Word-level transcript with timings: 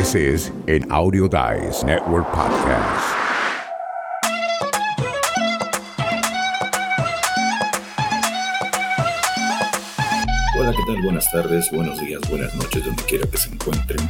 This 0.00 0.14
is 0.14 0.50
an 0.66 0.90
Audio 0.90 1.28
Dice 1.28 1.84
Network 1.84 2.24
podcast. 2.32 3.04
Hola, 10.56 10.72
¿qué 10.72 10.82
tal? 10.86 11.02
Buenas 11.02 11.30
tardes, 11.30 11.70
buenos 11.70 12.00
días, 12.00 12.22
buenas 12.30 12.54
noches, 12.54 12.82
donde 12.82 13.02
quiera 13.02 13.26
que 13.30 13.36
se 13.36 13.50
encuentren. 13.50 14.00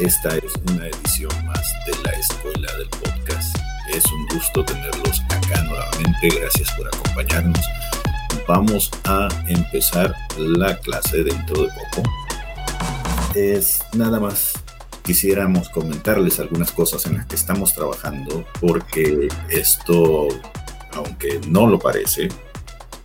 Esta 0.00 0.36
es 0.36 0.52
una 0.70 0.88
edición 0.88 1.32
más 1.46 1.72
de 1.86 1.92
la 2.04 2.10
Escuela 2.10 2.70
del 2.76 2.90
Podcast. 2.90 3.56
Es 3.88 4.04
un 4.12 4.26
gusto 4.34 4.62
tenerlos 4.66 5.22
acá 5.30 5.62
nuevamente. 5.62 6.28
Gracias 6.28 6.70
por 6.72 6.88
acompañarnos. 6.88 7.66
Vamos 8.46 8.90
a 9.04 9.30
empezar 9.48 10.14
la 10.36 10.76
clase 10.76 11.24
dentro 11.24 11.62
de 11.62 11.68
poco. 11.68 12.02
Es 13.34 13.80
nada 13.94 14.20
más 14.20 14.61
quisiéramos 15.02 15.68
comentarles 15.68 16.40
algunas 16.40 16.72
cosas 16.72 17.06
en 17.06 17.16
las 17.16 17.26
que 17.26 17.34
estamos 17.34 17.74
trabajando 17.74 18.44
porque 18.60 19.28
esto, 19.50 20.28
aunque 20.92 21.40
no 21.48 21.66
lo 21.66 21.78
parece, 21.78 22.28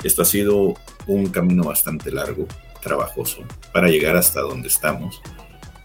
esto 0.04 0.22
ha 0.22 0.26
sido 0.26 0.76
un 1.08 1.28
camino 1.28 1.64
bastante 1.64 2.12
largo, 2.12 2.46
trabajoso, 2.82 3.44
para 3.74 3.90
llegar 3.90 4.16
hasta 4.16 4.42
donde 4.42 4.68
estamos. 4.68 5.22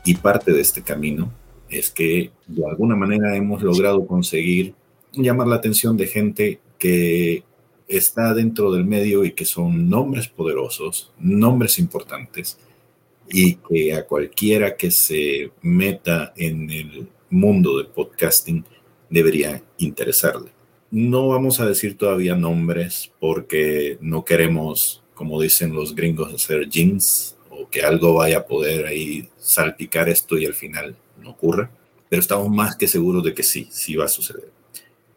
Y 0.05 0.17
parte 0.17 0.53
de 0.53 0.61
este 0.61 0.83
camino 0.83 1.33
es 1.69 1.91
que 1.91 2.33
de 2.47 2.67
alguna 2.69 2.97
manera 2.97 3.37
hemos 3.37 3.63
logrado 3.63 4.07
conseguir 4.07 4.75
llamar 5.13 5.47
la 5.47 5.57
atención 5.57 5.97
de 5.97 6.07
gente 6.07 6.61
que 6.79 7.45
está 7.89 8.35
dentro 8.35 8.73
del 8.73 8.85
medio 8.85 9.25
y 9.25 9.33
que 9.33 9.45
son 9.45 9.89
nombres 9.89 10.29
poderosos, 10.29 11.13
nombres 11.19 11.79
importantes, 11.79 12.59
y 13.33 13.55
que 13.57 13.95
a 13.95 14.05
cualquiera 14.05 14.77
que 14.77 14.91
se 14.91 15.51
meta 15.63 16.35
en 16.37 16.71
el 16.71 17.09
mundo 17.31 17.79
del 17.79 17.87
podcasting 17.87 18.65
debería 19.09 19.63
interesarle. 19.79 20.51
No 20.91 21.29
vamos 21.29 21.59
a 21.59 21.67
decir 21.67 21.97
todavía 21.97 22.37
nombres 22.37 23.11
porque 23.19 23.97
no 24.03 24.25
queremos, 24.25 25.03
como 25.15 25.41
dicen 25.41 25.75
los 25.75 25.95
gringos, 25.95 26.33
hacer 26.35 26.69
jeans 26.69 27.37
o 27.49 27.69
que 27.71 27.83
algo 27.83 28.15
vaya 28.15 28.39
a 28.39 28.47
poder 28.47 28.87
ahí 28.87 29.31
salpicar 29.39 30.11
esto 30.11 30.37
y 30.37 30.45
al 30.45 30.55
final 30.55 30.95
no 31.23 31.31
ocurra. 31.31 31.71
Pero 32.11 32.21
estamos 32.21 32.51
más 32.51 32.77
que 32.77 32.87
seguros 32.87 33.25
de 33.25 33.33
que 33.33 33.43
sí, 33.43 33.69
sí 33.71 33.97
va 33.97 34.05
a 34.05 34.09
suceder. 34.09 34.51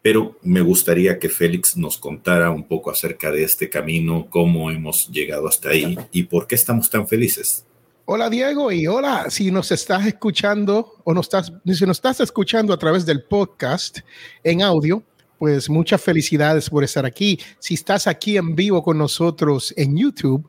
Pero 0.01 0.37
me 0.43 0.61
gustaría 0.61 1.19
que 1.19 1.27
Félix 1.27 1.75
nos 1.75 1.97
contara 1.97 2.51
un 2.51 2.63
poco 2.63 2.91
acerca 2.91 3.31
de 3.31 3.43
este 3.43 3.69
camino, 3.69 4.27
cómo 4.29 4.71
hemos 4.71 5.09
llegado 5.09 5.47
hasta 5.47 5.69
ahí 5.69 5.97
y 6.13 6.23
por 6.23 6.47
qué 6.47 6.55
estamos 6.55 6.89
tan 6.89 7.07
felices. 7.07 7.65
Hola 8.07 8.29
Diego 8.29 8.71
y 8.71 8.85
hola 8.85 9.31
si 9.31 9.49
nos 9.49 9.71
estás 9.71 10.05
escuchando 10.05 11.01
o 11.03 11.11
no 11.11 11.21
estás, 11.21 11.51
si 11.65 11.85
nos 11.87 11.97
estás 11.97 12.19
escuchando 12.19 12.71
a 12.71 12.77
través 12.77 13.03
del 13.03 13.23
podcast 13.23 14.01
en 14.43 14.61
audio, 14.61 15.01
pues 15.39 15.71
muchas 15.71 16.03
felicidades 16.03 16.69
por 16.69 16.83
estar 16.83 17.03
aquí. 17.03 17.39
Si 17.57 17.73
estás 17.73 18.05
aquí 18.05 18.37
en 18.37 18.55
vivo 18.55 18.83
con 18.83 18.99
nosotros 18.99 19.73
en 19.75 19.97
YouTube 19.97 20.47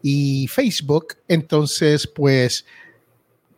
y 0.00 0.48
Facebook, 0.48 1.08
entonces 1.28 2.06
pues 2.06 2.64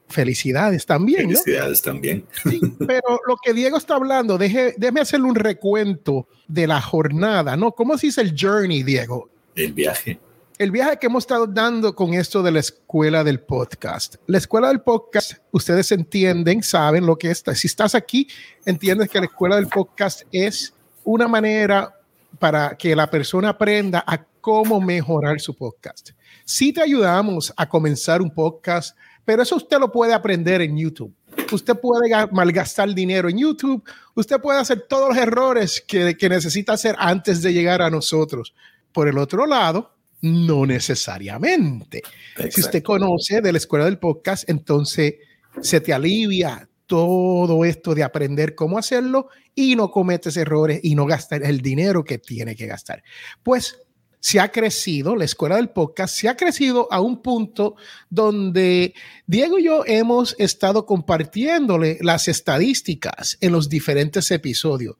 felicidades 0.08 0.84
también. 0.84 1.28
Felicidades 1.28 1.82
también. 1.82 2.26
Sí, 2.42 2.60
pero 2.84 3.20
lo 3.28 3.36
que 3.40 3.54
Diego 3.54 3.78
está 3.78 3.94
hablando, 3.94 4.38
deje, 4.38 4.74
déjeme 4.76 5.02
hacerle 5.02 5.28
un 5.28 5.36
recuento 5.36 6.26
de 6.48 6.66
la 6.66 6.80
jornada, 6.80 7.56
¿no? 7.56 7.70
¿Cómo 7.70 7.96
se 7.96 8.08
dice 8.08 8.22
el 8.22 8.34
journey, 8.36 8.82
Diego? 8.82 9.30
El 9.54 9.72
viaje 9.72 10.18
el 10.58 10.70
viaje 10.70 10.98
que 10.98 11.06
hemos 11.06 11.24
estado 11.24 11.46
dando 11.46 11.94
con 11.94 12.14
esto 12.14 12.42
de 12.42 12.50
la 12.50 12.60
escuela 12.60 13.22
del 13.22 13.40
podcast. 13.40 14.16
La 14.26 14.38
escuela 14.38 14.68
del 14.68 14.80
podcast, 14.80 15.34
ustedes 15.50 15.92
entienden, 15.92 16.62
saben 16.62 17.04
lo 17.04 17.16
que 17.18 17.30
es. 17.30 17.44
Si 17.54 17.66
estás 17.66 17.94
aquí, 17.94 18.26
entiendes 18.64 19.10
que 19.10 19.18
la 19.18 19.26
escuela 19.26 19.56
del 19.56 19.66
podcast 19.66 20.22
es 20.32 20.72
una 21.04 21.28
manera 21.28 21.94
para 22.38 22.74
que 22.76 22.96
la 22.96 23.10
persona 23.10 23.50
aprenda 23.50 24.02
a 24.06 24.24
cómo 24.40 24.80
mejorar 24.80 25.40
su 25.40 25.54
podcast. 25.54 26.10
Si 26.44 26.72
te 26.72 26.80
ayudamos 26.80 27.52
a 27.54 27.68
comenzar 27.68 28.22
un 28.22 28.30
podcast, 28.30 28.96
pero 29.26 29.42
eso 29.42 29.56
usted 29.56 29.78
lo 29.78 29.92
puede 29.92 30.14
aprender 30.14 30.62
en 30.62 30.78
YouTube. 30.78 31.14
Usted 31.52 31.78
puede 31.78 32.08
malgastar 32.32 32.94
dinero 32.94 33.28
en 33.28 33.38
YouTube. 33.38 33.84
Usted 34.14 34.40
puede 34.40 34.58
hacer 34.58 34.86
todos 34.88 35.10
los 35.10 35.18
errores 35.18 35.84
que, 35.86 36.16
que 36.16 36.28
necesita 36.30 36.72
hacer 36.72 36.96
antes 36.98 37.42
de 37.42 37.52
llegar 37.52 37.82
a 37.82 37.90
nosotros. 37.90 38.54
Por 38.92 39.08
el 39.08 39.18
otro 39.18 39.44
lado, 39.44 39.95
no 40.26 40.66
necesariamente. 40.66 42.02
Si 42.50 42.60
usted 42.60 42.82
conoce 42.82 43.40
de 43.40 43.52
la 43.52 43.58
escuela 43.58 43.84
del 43.84 43.98
podcast, 43.98 44.48
entonces 44.48 45.14
se 45.60 45.80
te 45.80 45.92
alivia 45.92 46.68
todo 46.86 47.64
esto 47.64 47.94
de 47.94 48.04
aprender 48.04 48.54
cómo 48.54 48.78
hacerlo 48.78 49.28
y 49.54 49.76
no 49.76 49.90
cometes 49.90 50.36
errores 50.36 50.80
y 50.82 50.94
no 50.94 51.06
gastar 51.06 51.42
el 51.44 51.60
dinero 51.60 52.04
que 52.04 52.18
tiene 52.18 52.54
que 52.54 52.66
gastar. 52.66 53.02
Pues 53.42 53.82
se 54.20 54.40
ha 54.40 54.50
crecido, 54.50 55.14
la 55.14 55.24
escuela 55.24 55.56
del 55.56 55.70
podcast 55.70 56.16
se 56.16 56.28
ha 56.28 56.36
crecido 56.36 56.88
a 56.90 57.00
un 57.00 57.22
punto 57.22 57.76
donde 58.10 58.94
Diego 59.26 59.58
y 59.58 59.64
yo 59.64 59.84
hemos 59.86 60.34
estado 60.38 60.84
compartiéndole 60.84 61.98
las 62.00 62.26
estadísticas 62.28 63.38
en 63.40 63.52
los 63.52 63.68
diferentes 63.68 64.30
episodios. 64.30 64.96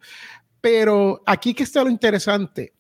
Pero 0.61 1.23
aquí 1.27 1.55
que 1.55 1.65
está 1.65 1.83
lo 1.83 1.91
interesante. 1.91 2.75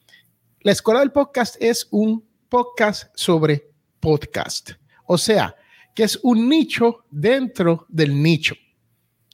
La 0.61 0.73
escuela 0.73 1.01
del 1.01 1.13
podcast 1.13 1.57
es 1.61 1.89
un 1.91 2.26
podcast 2.49 3.09
sobre 3.15 3.71
podcast. 4.01 4.73
O 5.07 5.19
sea, 5.19 5.55
que 5.95 6.05
es 6.05 6.19
un 6.23 6.49
nicho 6.49 7.05
dentro 7.11 7.87
del 7.89 8.23
nicho. 8.23 8.55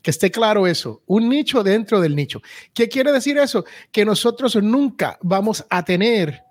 Que 0.02 0.10
esté 0.10 0.30
claro 0.30 0.66
eso, 0.66 1.02
un 1.06 1.28
nicho 1.28 1.62
dentro 1.62 2.00
del 2.00 2.16
nicho. 2.16 2.40
¿Qué 2.74 2.88
quiere 2.88 3.12
decir 3.12 3.38
eso? 3.38 3.64
Que 3.90 4.04
nosotros 4.04 4.56
nunca 4.56 5.18
vamos 5.22 5.64
a 5.70 5.84
tener 5.84 6.42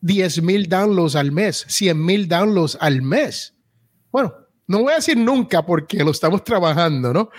10 0.00 0.42
mil 0.42 0.68
downloads 0.68 1.16
al 1.16 1.32
mes, 1.32 1.64
100 1.68 2.04
mil 2.04 2.28
downloads 2.28 2.78
al 2.80 3.02
mes. 3.02 3.54
Bueno, 4.10 4.34
no 4.66 4.82
voy 4.82 4.92
a 4.92 4.96
decir 4.96 5.16
nunca 5.16 5.64
porque 5.64 6.04
lo 6.04 6.10
estamos 6.10 6.44
trabajando, 6.44 7.12
¿no? 7.12 7.30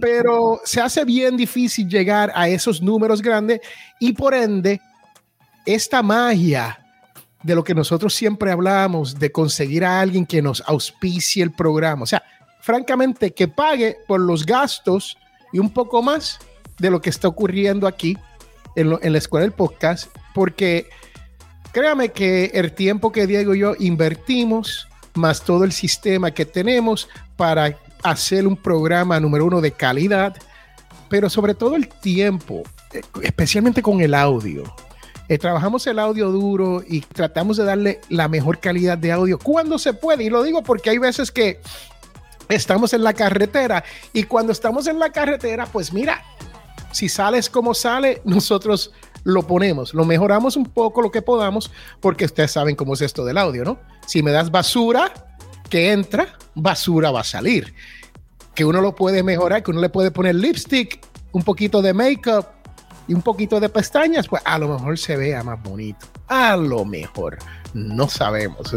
Pero 0.00 0.60
se 0.64 0.80
hace 0.80 1.04
bien 1.04 1.36
difícil 1.36 1.88
llegar 1.88 2.32
a 2.34 2.48
esos 2.48 2.80
números 2.80 3.20
grandes 3.20 3.60
y 4.00 4.12
por 4.12 4.32
ende, 4.32 4.80
esta 5.66 6.02
magia 6.02 6.87
de 7.42 7.54
lo 7.54 7.64
que 7.64 7.74
nosotros 7.74 8.14
siempre 8.14 8.50
hablamos, 8.50 9.18
de 9.18 9.30
conseguir 9.30 9.84
a 9.84 10.00
alguien 10.00 10.26
que 10.26 10.42
nos 10.42 10.62
auspicie 10.66 11.42
el 11.42 11.52
programa. 11.52 12.02
O 12.02 12.06
sea, 12.06 12.22
francamente, 12.60 13.32
que 13.32 13.48
pague 13.48 13.96
por 14.06 14.20
los 14.20 14.44
gastos 14.44 15.16
y 15.52 15.58
un 15.58 15.70
poco 15.70 16.02
más 16.02 16.38
de 16.78 16.90
lo 16.90 17.00
que 17.00 17.10
está 17.10 17.28
ocurriendo 17.28 17.86
aquí 17.86 18.18
en, 18.76 18.90
la 19.12 19.18
escuela 19.18 19.42
del 19.42 19.52
podcast, 19.52 20.08
porque 20.34 20.88
créame 21.72 22.10
que 22.10 22.46
el 22.54 22.72
tiempo 22.72 23.10
que 23.10 23.26
Diego 23.26 23.54
y 23.54 23.60
yo 23.60 23.74
invertimos, 23.78 24.88
más 25.14 25.42
todo 25.42 25.64
el 25.64 25.72
sistema 25.72 26.30
que 26.30 26.44
tenemos 26.44 27.08
para 27.36 27.76
hacer 28.04 28.46
un 28.46 28.56
programa 28.56 29.18
número 29.18 29.46
uno 29.46 29.60
de 29.60 29.72
calidad, 29.72 30.36
pero 31.08 31.28
sobre 31.28 31.54
todo 31.54 31.74
el 31.74 31.88
tiempo, 31.88 32.62
eh, 32.92 33.02
especialmente 33.22 33.82
con 33.82 34.00
el 34.00 34.14
audio 34.14 34.72
eh, 35.28 35.38
trabajamos 35.38 35.86
el 35.86 35.98
audio 35.98 36.30
duro 36.30 36.82
y 36.86 37.00
tratamos 37.02 37.58
de 37.58 37.64
darle 37.64 38.00
la 38.08 38.28
mejor 38.28 38.60
calidad 38.60 38.96
de 38.96 39.12
audio 39.12 39.38
cuando 39.38 39.78
se 39.78 39.92
puede. 39.92 40.24
Y 40.24 40.30
lo 40.30 40.42
digo 40.42 40.62
porque 40.62 40.90
hay 40.90 40.98
veces 40.98 41.30
que 41.30 41.60
estamos 42.48 42.94
en 42.94 43.04
la 43.04 43.12
carretera 43.12 43.84
y 44.12 44.24
cuando 44.24 44.52
estamos 44.52 44.86
en 44.86 44.98
la 44.98 45.10
carretera, 45.10 45.66
pues 45.66 45.92
mira, 45.92 46.22
si 46.92 47.08
sales 47.08 47.50
como 47.50 47.74
sale, 47.74 48.22
nosotros 48.24 48.92
lo 49.24 49.46
ponemos, 49.46 49.92
lo 49.92 50.06
mejoramos 50.06 50.56
un 50.56 50.64
poco 50.64 51.02
lo 51.02 51.10
que 51.10 51.20
podamos, 51.20 51.70
porque 52.00 52.24
ustedes 52.24 52.52
saben 52.52 52.76
cómo 52.76 52.94
es 52.94 53.02
esto 53.02 53.24
del 53.26 53.36
audio, 53.36 53.64
¿no? 53.64 53.78
Si 54.06 54.22
me 54.22 54.30
das 54.30 54.50
basura 54.50 55.12
que 55.68 55.92
entra, 55.92 56.38
basura 56.54 57.10
va 57.10 57.20
a 57.20 57.24
salir. 57.24 57.74
Que 58.54 58.64
uno 58.64 58.80
lo 58.80 58.94
puede 58.94 59.22
mejorar, 59.22 59.62
que 59.62 59.70
uno 59.70 59.80
le 59.80 59.90
puede 59.90 60.10
poner 60.10 60.34
lipstick, 60.34 61.00
un 61.32 61.42
poquito 61.42 61.82
de 61.82 61.92
makeup, 61.92 62.46
y 63.08 63.14
un 63.14 63.22
poquito 63.22 63.58
de 63.58 63.70
pestañas, 63.70 64.28
pues 64.28 64.42
a 64.44 64.58
lo 64.58 64.68
mejor 64.68 64.98
se 64.98 65.16
vea 65.16 65.42
más 65.42 65.60
bonito. 65.62 66.06
A 66.28 66.56
lo 66.56 66.84
mejor. 66.84 67.38
No 67.72 68.08
sabemos. 68.08 68.74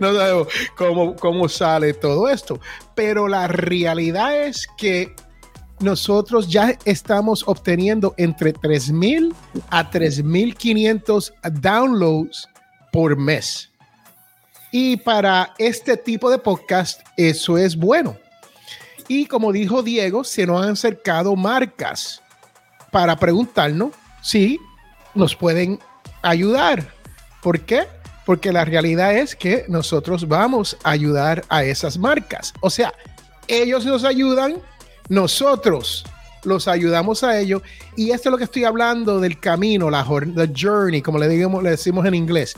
No, 0.00 0.14
sabemos 0.14 0.48
cómo, 0.76 1.16
cómo 1.16 1.48
sale 1.48 1.94
todo 1.94 2.28
esto. 2.28 2.60
Pero 2.94 3.26
la 3.26 3.48
realidad 3.48 4.44
es 4.44 4.68
que 4.76 5.14
nosotros 5.80 6.48
ya 6.48 6.76
estamos 6.84 7.42
obteniendo 7.46 8.14
entre 8.18 8.52
3.000 8.52 9.34
a 9.70 9.90
3.500 9.90 11.32
downloads 11.60 12.48
por 12.92 13.16
mes. 13.16 13.70
Y 14.70 14.98
para 14.98 15.54
este 15.58 15.96
tipo 15.96 16.30
de 16.30 16.38
podcast, 16.38 17.00
eso 17.16 17.56
es 17.56 17.76
bueno. 17.76 18.16
Y 19.06 19.24
como 19.24 19.52
dijo 19.52 19.82
Diego, 19.82 20.22
se 20.22 20.46
nos 20.46 20.62
han 20.62 20.72
acercado 20.72 21.34
marcas 21.34 22.22
para 22.90 23.16
preguntarnos 23.16 23.90
si 24.22 24.58
nos 25.14 25.34
pueden 25.34 25.78
ayudar. 26.22 26.92
¿Por 27.42 27.60
qué? 27.60 27.86
Porque 28.26 28.52
la 28.52 28.64
realidad 28.64 29.16
es 29.16 29.34
que 29.34 29.64
nosotros 29.68 30.28
vamos 30.28 30.76
a 30.84 30.90
ayudar 30.90 31.44
a 31.48 31.64
esas 31.64 31.98
marcas. 31.98 32.52
O 32.60 32.70
sea, 32.70 32.92
ellos 33.46 33.84
nos 33.86 34.04
ayudan 34.04 34.56
Nosotros 35.08 36.04
los 36.44 36.68
ayudamos 36.68 37.24
a 37.24 37.38
ello 37.38 37.62
y 37.96 38.10
esto 38.10 38.28
es 38.28 38.30
lo 38.32 38.38
que 38.38 38.44
estoy 38.44 38.64
hablando 38.64 39.20
del 39.20 39.40
camino, 39.40 39.90
la 39.90 40.04
the 40.04 40.50
journey, 40.54 41.02
como 41.02 41.18
le, 41.18 41.28
digamos, 41.28 41.62
le 41.62 41.70
decimos 41.70 42.06
en 42.06 42.14
inglés, 42.14 42.54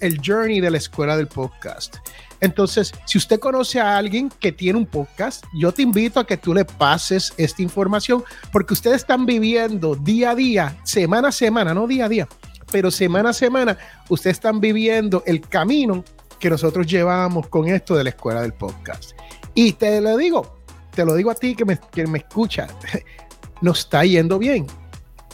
el 0.00 0.20
journey 0.24 0.60
de 0.60 0.70
la 0.70 0.78
escuela 0.78 1.16
del 1.16 1.26
podcast. 1.26 1.96
Entonces, 2.40 2.92
si 3.06 3.18
usted 3.18 3.40
conoce 3.40 3.80
a 3.80 3.96
alguien 3.96 4.30
que 4.40 4.52
tiene 4.52 4.78
un 4.78 4.86
podcast, 4.86 5.44
yo 5.54 5.72
te 5.72 5.82
invito 5.82 6.20
a 6.20 6.26
que 6.26 6.36
tú 6.36 6.52
le 6.52 6.64
pases 6.64 7.32
esta 7.36 7.62
información 7.62 8.22
porque 8.52 8.74
ustedes 8.74 8.98
están 8.98 9.26
viviendo 9.26 9.94
día 9.94 10.30
a 10.30 10.34
día, 10.34 10.76
semana 10.84 11.28
a 11.28 11.32
semana, 11.32 11.72
no 11.72 11.86
día 11.86 12.04
a 12.06 12.08
día, 12.08 12.28
pero 12.70 12.90
semana 12.90 13.30
a 13.30 13.32
semana, 13.32 13.78
ustedes 14.08 14.36
están 14.36 14.60
viviendo 14.60 15.22
el 15.26 15.40
camino 15.40 16.04
que 16.38 16.50
nosotros 16.50 16.86
llevamos 16.86 17.48
con 17.48 17.68
esto 17.68 17.96
de 17.96 18.04
la 18.04 18.10
escuela 18.10 18.42
del 18.42 18.52
podcast. 18.52 19.12
Y 19.54 19.72
te 19.72 20.00
lo 20.00 20.16
digo, 20.16 20.58
te 20.94 21.04
lo 21.04 21.14
digo 21.14 21.30
a 21.30 21.34
ti 21.34 21.54
que 21.54 21.64
me, 21.64 21.78
me 22.06 22.18
escucha, 22.18 22.66
nos 23.62 23.80
está 23.80 24.04
yendo 24.04 24.38
bien 24.38 24.66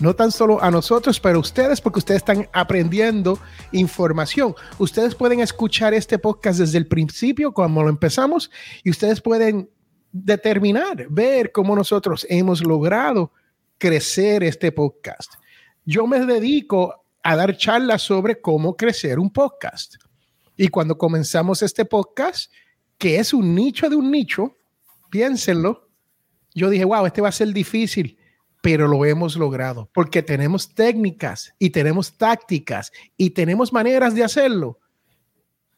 no 0.00 0.14
tan 0.14 0.32
solo 0.32 0.62
a 0.62 0.70
nosotros, 0.70 1.20
pero 1.20 1.36
a 1.36 1.40
ustedes, 1.40 1.80
porque 1.80 1.98
ustedes 2.00 2.18
están 2.22 2.48
aprendiendo 2.52 3.38
información. 3.72 4.54
Ustedes 4.78 5.14
pueden 5.14 5.40
escuchar 5.40 5.94
este 5.94 6.18
podcast 6.18 6.58
desde 6.58 6.78
el 6.78 6.86
principio, 6.86 7.52
como 7.52 7.82
lo 7.82 7.88
empezamos, 7.88 8.50
y 8.82 8.90
ustedes 8.90 9.20
pueden 9.20 9.70
determinar, 10.10 11.06
ver 11.08 11.52
cómo 11.52 11.76
nosotros 11.76 12.26
hemos 12.28 12.62
logrado 12.64 13.32
crecer 13.78 14.44
este 14.44 14.72
podcast. 14.72 15.34
Yo 15.84 16.06
me 16.06 16.24
dedico 16.24 17.04
a 17.22 17.36
dar 17.36 17.56
charlas 17.56 18.02
sobre 18.02 18.40
cómo 18.40 18.76
crecer 18.76 19.18
un 19.18 19.32
podcast. 19.32 19.96
Y 20.56 20.68
cuando 20.68 20.98
comenzamos 20.98 21.62
este 21.62 21.84
podcast, 21.84 22.52
que 22.98 23.18
es 23.18 23.32
un 23.32 23.54
nicho 23.54 23.88
de 23.88 23.96
un 23.96 24.10
nicho, 24.10 24.56
piénsenlo, 25.10 25.88
yo 26.54 26.68
dije, 26.68 26.84
wow, 26.84 27.06
este 27.06 27.20
va 27.20 27.28
a 27.28 27.32
ser 27.32 27.52
difícil 27.52 28.18
pero 28.62 28.86
lo 28.88 29.04
hemos 29.04 29.36
logrado 29.36 29.90
porque 29.92 30.22
tenemos 30.22 30.72
técnicas 30.72 31.52
y 31.58 31.70
tenemos 31.70 32.16
tácticas 32.16 32.92
y 33.16 33.30
tenemos 33.30 33.72
maneras 33.72 34.14
de 34.14 34.24
hacerlo 34.24 34.78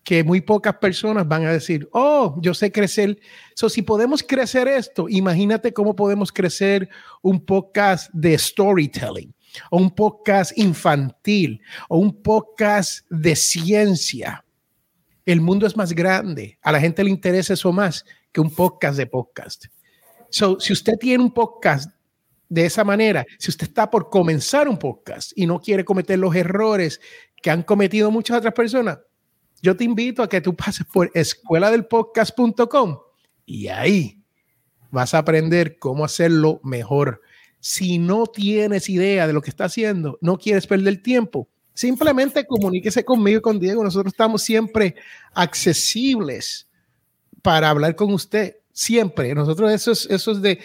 que 0.04 0.22
muy 0.22 0.42
pocas 0.42 0.76
personas 0.76 1.26
van 1.26 1.46
a 1.46 1.52
decir, 1.52 1.88
oh, 1.92 2.38
yo 2.42 2.52
sé 2.52 2.70
crecer. 2.70 3.18
So, 3.54 3.70
si 3.70 3.80
podemos 3.80 4.22
crecer 4.22 4.68
esto, 4.68 5.06
imagínate 5.08 5.72
cómo 5.72 5.96
podemos 5.96 6.30
crecer 6.30 6.90
un 7.22 7.42
podcast 7.42 8.12
de 8.12 8.36
storytelling, 8.36 9.34
o 9.70 9.78
un 9.78 9.90
podcast 9.90 10.56
infantil, 10.58 11.58
o 11.88 11.96
un 11.96 12.22
podcast 12.22 13.08
de 13.08 13.34
ciencia. 13.34 14.44
El 15.24 15.40
mundo 15.40 15.66
es 15.66 15.74
más 15.74 15.94
grande. 15.94 16.58
A 16.60 16.70
la 16.70 16.80
gente 16.80 17.02
le 17.02 17.08
interesa 17.08 17.54
eso 17.54 17.72
más 17.72 18.04
que 18.30 18.42
un 18.42 18.50
podcast 18.50 18.98
de 18.98 19.06
podcast. 19.06 19.64
So, 20.28 20.60
si 20.60 20.74
usted 20.74 20.98
tiene 20.98 21.24
un 21.24 21.32
podcast 21.32 21.90
de 22.48 22.66
esa 22.66 22.84
manera, 22.84 23.24
si 23.38 23.50
usted 23.50 23.68
está 23.68 23.90
por 23.90 24.10
comenzar 24.10 24.68
un 24.68 24.78
podcast 24.78 25.32
y 25.34 25.46
no 25.46 25.60
quiere 25.60 25.84
cometer 25.84 26.18
los 26.18 26.34
errores 26.34 27.00
que 27.42 27.50
han 27.50 27.62
cometido 27.62 28.10
muchas 28.10 28.38
otras 28.38 28.54
personas, 28.54 28.98
yo 29.62 29.76
te 29.76 29.84
invito 29.84 30.22
a 30.22 30.28
que 30.28 30.40
tú 30.40 30.54
pases 30.54 30.86
por 30.86 31.10
escueladelpodcast.com 31.14 32.98
y 33.46 33.68
ahí 33.68 34.22
vas 34.90 35.14
a 35.14 35.18
aprender 35.18 35.78
cómo 35.78 36.04
hacerlo 36.04 36.60
mejor. 36.62 37.22
Si 37.60 37.98
no 37.98 38.26
tienes 38.26 38.88
idea 38.88 39.26
de 39.26 39.32
lo 39.32 39.40
que 39.40 39.50
está 39.50 39.64
haciendo, 39.64 40.18
no 40.20 40.38
quieres 40.38 40.66
perder 40.66 41.02
tiempo, 41.02 41.48
simplemente 41.72 42.46
comuníquese 42.46 43.04
conmigo 43.04 43.38
y 43.38 43.42
con 43.42 43.58
Diego. 43.58 43.82
Nosotros 43.82 44.12
estamos 44.12 44.42
siempre 44.42 44.94
accesibles 45.32 46.68
para 47.42 47.70
hablar 47.70 47.96
con 47.96 48.12
usted. 48.12 48.56
Siempre. 48.72 49.34
Nosotros 49.34 49.70
eso 49.70 49.92
es, 49.92 50.06
eso 50.10 50.32
es 50.32 50.42
de 50.42 50.58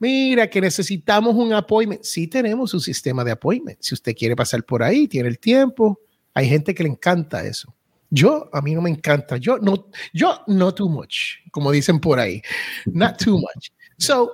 Mira, 0.00 0.48
que 0.48 0.62
necesitamos 0.62 1.34
un 1.36 1.52
appointment. 1.52 2.02
Sí 2.02 2.26
tenemos 2.26 2.72
un 2.72 2.80
sistema 2.80 3.22
de 3.22 3.32
appointment. 3.32 3.78
Si 3.82 3.94
usted 3.94 4.16
quiere 4.16 4.34
pasar 4.34 4.64
por 4.64 4.82
ahí, 4.82 5.06
tiene 5.06 5.28
el 5.28 5.38
tiempo. 5.38 6.00
Hay 6.32 6.48
gente 6.48 6.74
que 6.74 6.82
le 6.82 6.88
encanta 6.88 7.44
eso. 7.44 7.74
Yo, 8.08 8.48
a 8.50 8.62
mí 8.62 8.74
no 8.74 8.80
me 8.80 8.88
encanta. 8.88 9.36
Yo 9.36 9.58
no, 9.58 9.88
yo 10.14 10.40
no 10.46 10.74
too 10.74 10.88
much, 10.88 11.36
como 11.52 11.70
dicen 11.70 12.00
por 12.00 12.18
ahí. 12.18 12.40
Not 12.86 13.22
too 13.22 13.38
much. 13.38 13.68
So, 13.98 14.32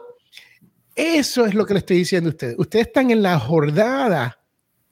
eso 0.95 1.45
es 1.45 1.53
lo 1.53 1.67
que 1.67 1.75
le 1.75 1.81
estoy 1.81 1.99
diciendo 1.99 2.29
a 2.29 2.31
ustedes. 2.31 2.55
Ustedes 2.59 2.87
están 2.87 3.11
en 3.11 3.23
la 3.23 3.39
jornada. 3.41 4.39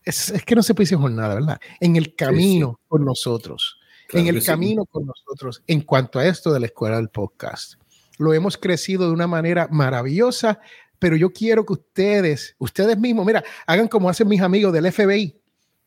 Es, 0.03 0.33
que 0.45 0.57
no 0.57 0.63
se 0.65 0.75
puede 0.75 0.87
decir 0.87 0.99
jornada, 0.99 1.37
¿verdad? 1.37 1.61
En 1.79 1.95
el 1.95 2.17
camino 2.17 2.81
con 2.89 3.05
nosotros. 3.05 3.79
en 4.13 4.27
el 4.27 4.45
camino 4.45 4.85
con 4.87 5.07
nosotros 5.07 5.63
en 5.69 5.83
cuanto 5.83 6.19
a 6.19 6.27
esto 6.27 6.53
de 6.53 6.61
la 6.61 6.67
escuela 6.67 6.97
del 6.97 7.11
podcast 7.11 7.77
lo 8.19 8.33
hemos 8.35 8.57
crecido 8.57 9.07
de 9.07 9.13
una 9.13 9.27
manera 9.27 9.69
maravillosa, 9.71 10.61
pero 10.99 11.17
yo 11.17 11.31
quiero 11.33 11.67
que 11.67 11.75
ustedes, 11.75 12.55
ustedes 12.59 12.99
mismos, 12.99 13.27
mira, 13.27 13.45
hagan 13.67 13.89
como 13.89 14.09
hacen 14.09 14.29
mis 14.29 14.41
amigos 14.41 14.73
del 14.73 14.91
FBI, 14.91 15.37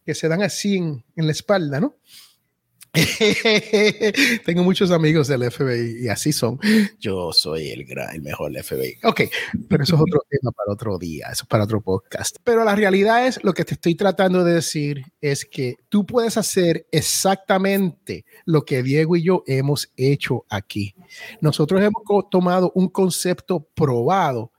que 0.05 0.13
se 0.13 0.27
dan 0.27 0.41
así 0.41 0.77
en, 0.77 1.03
en 1.15 1.25
la 1.25 1.31
espalda, 1.31 1.79
¿no? 1.79 1.95
Tengo 4.45 4.63
muchos 4.63 4.91
amigos 4.91 5.27
del 5.27 5.49
FBI 5.51 6.05
y 6.05 6.07
así 6.09 6.31
son. 6.31 6.59
Yo 6.99 7.31
soy 7.31 7.69
el, 7.69 7.85
gran, 7.85 8.15
el 8.15 8.21
mejor 8.21 8.51
del 8.51 8.63
FBI. 8.63 8.97
Ok, 9.03 9.21
pero 9.69 9.83
eso 9.83 9.95
es 9.95 10.01
otro 10.01 10.21
tema 10.29 10.51
para 10.51 10.73
otro 10.73 10.97
día, 10.97 11.27
eso 11.31 11.43
es 11.43 11.47
para 11.47 11.63
otro 11.63 11.81
podcast. 11.81 12.37
Pero 12.43 12.63
la 12.63 12.75
realidad 12.75 13.27
es, 13.27 13.43
lo 13.43 13.53
que 13.53 13.65
te 13.65 13.75
estoy 13.75 13.95
tratando 13.95 14.43
de 14.43 14.55
decir 14.55 15.03
es 15.21 15.45
que 15.45 15.75
tú 15.89 16.05
puedes 16.05 16.37
hacer 16.37 16.87
exactamente 16.91 18.25
lo 18.45 18.63
que 18.63 18.83
Diego 18.83 19.15
y 19.15 19.23
yo 19.23 19.43
hemos 19.47 19.91
hecho 19.95 20.45
aquí. 20.49 20.95
Nosotros 21.41 21.81
hemos 21.81 22.29
tomado 22.29 22.71
un 22.75 22.89
concepto 22.89 23.67
probado 23.75 24.51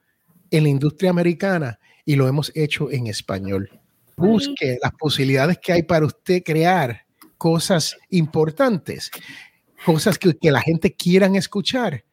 en 0.50 0.62
la 0.62 0.68
industria 0.68 1.10
americana 1.10 1.78
y 2.04 2.16
lo 2.16 2.28
hemos 2.28 2.52
hecho 2.54 2.90
en 2.90 3.06
español. 3.06 3.70
Busque 4.16 4.78
las 4.82 4.92
posibilidades 4.92 5.58
que 5.58 5.72
hay 5.72 5.82
para 5.82 6.06
usted 6.06 6.42
crear 6.44 7.07
cosas 7.38 7.96
importantes, 8.10 9.10
cosas 9.84 10.18
que, 10.18 10.36
que 10.36 10.50
la 10.50 10.60
gente 10.60 10.94
quieran 10.94 11.36
escuchar 11.36 12.04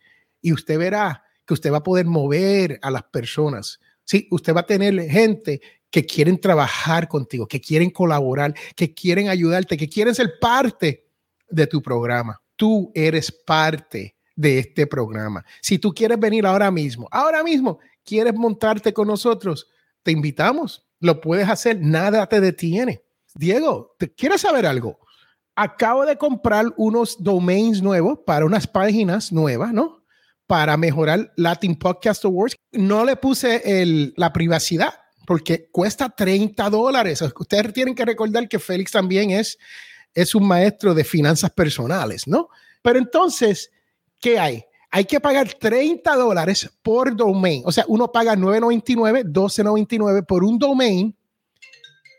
y 0.42 0.54
usted 0.54 0.78
verá 0.78 1.24
que 1.46 1.54
usted 1.54 1.72
va 1.72 1.78
a 1.78 1.84
poder 1.84 2.06
mover 2.06 2.80
a 2.82 2.92
las 2.92 3.04
personas. 3.04 3.80
Sí, 4.04 4.28
usted 4.32 4.54
va 4.54 4.62
a 4.62 4.66
tener 4.66 5.00
gente 5.10 5.62
que 5.90 6.06
quieren 6.06 6.40
trabajar 6.40 7.08
contigo, 7.08 7.48
que 7.48 7.62
quieren 7.62 7.90
colaborar, 7.90 8.54
que 8.76 8.94
quieren 8.94 9.30
ayudarte, 9.30 9.78
que 9.78 9.90
quieren 9.90 10.14
ser 10.14 10.40
parte 10.40 11.08
de 11.50 11.68
tu 11.68 11.82
programa. 11.82 12.42
Tú 12.56 12.92
eres 12.94 13.32
parte 13.32 14.16
de 14.36 14.60
este 14.60 14.88
programa. 14.88 15.46
Si 15.62 15.80
tú 15.80 15.94
quieres 15.94 16.20
venir 16.20 16.46
ahora 16.46 16.70
mismo, 16.70 17.08
ahora 17.12 17.44
mismo 17.44 17.80
quieres 18.04 18.34
montarte 18.34 18.94
con 18.94 19.08
nosotros, 19.08 19.68
te 20.04 20.12
invitamos. 20.12 20.86
Lo 21.00 21.22
puedes 21.22 21.48
hacer, 21.48 21.80
nada 21.82 22.28
te 22.28 22.42
detiene. 22.42 23.02
Diego, 23.34 23.96
¿te 23.98 24.14
quieres 24.14 24.42
saber 24.42 24.66
algo? 24.66 25.00
Acabo 25.56 26.06
de 26.06 26.18
comprar 26.18 26.66
unos 26.78 27.24
domains 27.24 27.82
nuevos 27.82 28.20
para 28.26 28.46
unas 28.46 28.68
páginas 28.68 29.32
nuevas, 29.32 29.74
¿no? 29.74 30.04
Para 30.48 30.78
mejorar 30.78 31.32
Latin 31.38 31.76
Podcast 31.76 32.26
Awards. 32.26 32.56
No 32.72 33.06
le 33.06 33.16
puse 33.16 33.82
el, 33.82 34.14
la 34.18 34.32
privacidad 34.32 34.94
porque 35.26 35.70
cuesta 35.72 36.10
30 36.10 36.70
dólares. 36.70 37.22
Ustedes 37.22 37.74
tienen 37.74 37.96
que 37.96 38.06
recordar 38.06 38.48
que 38.48 38.60
Félix 38.60 38.92
también 38.92 39.32
es, 39.32 39.58
es 40.14 40.36
un 40.36 40.48
maestro 40.48 40.94
de 40.94 41.04
finanzas 41.04 41.52
personales, 41.52 42.28
¿no? 42.28 42.50
Pero 42.82 43.00
entonces, 43.00 43.72
¿qué 44.22 44.38
hay? 44.38 44.64
Hay 44.92 45.06
que 45.06 45.20
pagar 45.20 45.52
30 45.54 46.16
dólares 46.16 46.70
por 46.84 47.16
domain. 47.16 47.64
O 47.66 47.72
sea, 47.72 47.86
uno 47.88 48.12
paga 48.12 48.36
9.99, 48.36 49.24
12.99 49.26 50.26
por 50.26 50.44
un 50.44 50.60
domain 50.60 51.16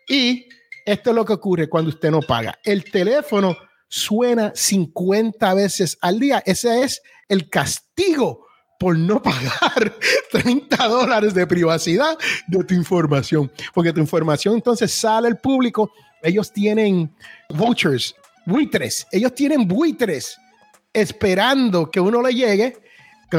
y 0.08 0.46
esto 0.86 1.10
es 1.10 1.16
lo 1.16 1.24
que 1.24 1.32
ocurre 1.34 1.68
cuando 1.68 1.90
usted 1.90 2.10
no 2.10 2.20
paga. 2.20 2.58
El 2.64 2.84
teléfono 2.84 3.56
suena 3.88 4.52
50 4.54 5.54
veces 5.54 5.98
al 6.00 6.20
día. 6.20 6.42
Ese 6.46 6.82
es 6.84 7.02
el 7.28 7.50
castigo 7.50 8.46
por 8.78 8.96
no 8.96 9.20
pagar 9.22 9.92
30 10.30 10.88
dólares 10.88 11.34
de 11.34 11.46
privacidad 11.46 12.16
de 12.46 12.64
tu 12.64 12.74
información. 12.74 13.50
Porque 13.74 13.92
tu 13.92 14.00
información 14.00 14.54
entonces 14.54 14.92
sale 14.92 15.26
al 15.28 15.38
público. 15.38 15.90
Ellos 16.22 16.52
tienen 16.52 17.14
vouchers, 17.50 18.14
buitres. 18.46 19.06
Ellos 19.10 19.34
tienen 19.34 19.66
buitres 19.66 20.38
esperando 20.92 21.90
que 21.90 22.00
uno 22.00 22.22
le 22.22 22.32
llegue 22.32 22.78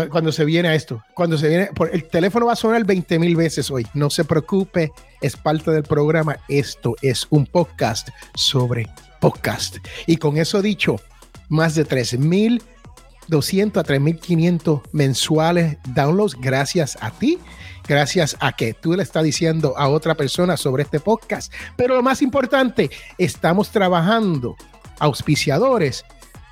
cuando 0.09 0.31
se 0.31 0.45
viene 0.45 0.69
a 0.69 0.75
esto, 0.75 1.03
cuando 1.13 1.37
se 1.37 1.47
viene, 1.47 1.69
el 1.91 2.03
teléfono 2.05 2.47
va 2.47 2.53
a 2.53 2.57
sonar 2.57 2.85
20 2.85 3.19
mil 3.19 3.35
veces 3.35 3.71
hoy. 3.71 3.85
No 3.93 4.09
se 4.09 4.25
preocupe, 4.25 4.91
es 5.21 5.35
parte 5.35 5.71
del 5.71 5.83
programa. 5.83 6.37
Esto 6.47 6.95
es 7.01 7.27
un 7.29 7.45
podcast 7.45 8.09
sobre 8.35 8.87
podcast. 9.19 9.77
Y 10.05 10.17
con 10.17 10.37
eso 10.37 10.61
dicho, 10.61 10.97
más 11.49 11.75
de 11.75 11.85
3.200 11.85 13.77
a 13.77 13.83
3.500 13.83 14.81
mensuales 14.91 15.77
downloads 15.87 16.35
gracias 16.35 16.97
a 17.01 17.11
ti. 17.11 17.39
Gracias 17.87 18.35
a 18.41 18.51
que 18.51 18.73
tú 18.73 18.93
le 18.95 19.03
estás 19.03 19.23
diciendo 19.23 19.73
a 19.77 19.87
otra 19.87 20.15
persona 20.15 20.57
sobre 20.57 20.83
este 20.83 20.99
podcast. 20.99 21.53
Pero 21.77 21.95
lo 21.95 22.03
más 22.03 22.21
importante, 22.21 22.91
estamos 23.17 23.69
trabajando 23.71 24.57
auspiciadores 24.99 26.03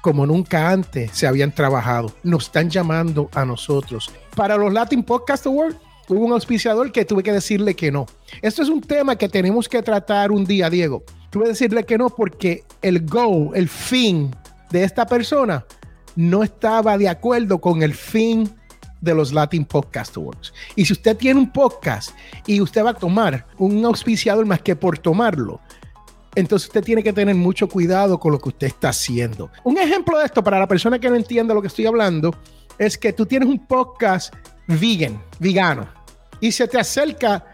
como 0.05 0.27
nunca 0.27 0.69
antes 0.69 1.09
se 1.13 1.25
habían 1.25 1.51
trabajado. 1.51 2.11
Nos 2.21 2.43
están 2.43 2.69
llamando 2.69 3.27
a 3.33 3.43
nosotros. 3.43 4.11
Para 4.35 4.55
los 4.55 4.71
Latin 4.71 5.01
Podcast 5.01 5.47
Awards 5.47 5.77
hubo 6.07 6.25
un 6.25 6.31
auspiciador 6.33 6.91
que 6.91 7.05
tuve 7.05 7.23
que 7.23 7.31
decirle 7.31 7.75
que 7.75 7.91
no. 7.91 8.05
Esto 8.43 8.61
es 8.61 8.69
un 8.69 8.81
tema 8.81 9.15
que 9.15 9.27
tenemos 9.27 9.67
que 9.67 9.81
tratar 9.81 10.31
un 10.31 10.45
día, 10.45 10.69
Diego. 10.69 11.03
Tuve 11.31 11.45
que 11.45 11.49
decirle 11.49 11.85
que 11.85 11.97
no 11.97 12.11
porque 12.11 12.65
el 12.83 13.03
go, 13.03 13.55
el 13.55 13.67
fin 13.67 14.29
de 14.69 14.83
esta 14.83 15.07
persona 15.07 15.65
no 16.15 16.43
estaba 16.43 16.99
de 16.99 17.09
acuerdo 17.09 17.59
con 17.59 17.81
el 17.81 17.95
fin 17.95 18.47
de 19.01 19.15
los 19.15 19.33
Latin 19.33 19.65
Podcast 19.65 20.15
Awards. 20.17 20.53
Y 20.75 20.85
si 20.85 20.93
usted 20.93 21.17
tiene 21.17 21.39
un 21.39 21.51
podcast 21.51 22.11
y 22.45 22.61
usted 22.61 22.85
va 22.85 22.91
a 22.91 22.93
tomar 22.93 23.47
un 23.57 23.83
auspiciador 23.83 24.45
más 24.45 24.61
que 24.61 24.75
por 24.75 24.99
tomarlo, 24.99 25.61
entonces 26.35 26.67
usted 26.67 26.83
tiene 26.83 27.01
que 27.01 27.13
tener 27.13 27.35
mucho 27.35 27.67
cuidado 27.67 28.19
con 28.19 28.31
lo 28.31 28.39
que 28.39 28.49
usted 28.49 28.67
está 28.67 28.89
haciendo. 28.89 29.49
Un 29.63 29.77
ejemplo 29.77 30.17
de 30.19 30.25
esto 30.25 30.43
para 30.43 30.59
la 30.59 30.67
persona 30.67 30.99
que 30.99 31.09
no 31.09 31.15
entiende 31.15 31.53
lo 31.53 31.61
que 31.61 31.67
estoy 31.67 31.85
hablando 31.85 32.35
es 32.77 32.97
que 32.97 33.13
tú 33.13 33.25
tienes 33.25 33.47
un 33.47 33.65
podcast 33.65 34.33
vegan, 34.67 35.21
vegano, 35.39 35.87
y 36.39 36.51
se 36.51 36.67
te 36.67 36.79
acerca 36.79 37.45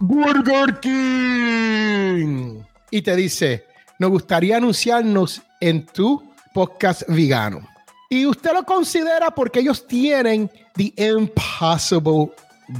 Burger 0.00 0.80
King 0.80 2.62
y 2.90 3.02
te 3.02 3.14
dice, 3.14 3.66
nos 3.98 4.10
gustaría 4.10 4.56
anunciarnos 4.56 5.42
en 5.60 5.84
tu 5.86 6.32
podcast 6.54 7.02
vegano. 7.08 7.68
Y 8.08 8.26
usted 8.26 8.52
lo 8.52 8.64
considera 8.64 9.30
porque 9.30 9.60
ellos 9.60 9.86
tienen 9.86 10.50
The 10.74 10.92
Impossible 10.96 12.32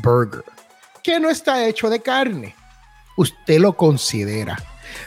Burger, 0.02 0.42
que 1.02 1.20
no 1.20 1.30
está 1.30 1.64
hecho 1.66 1.88
de 1.88 2.00
carne. 2.00 2.54
Usted 3.16 3.60
lo 3.60 3.76
considera. 3.76 4.56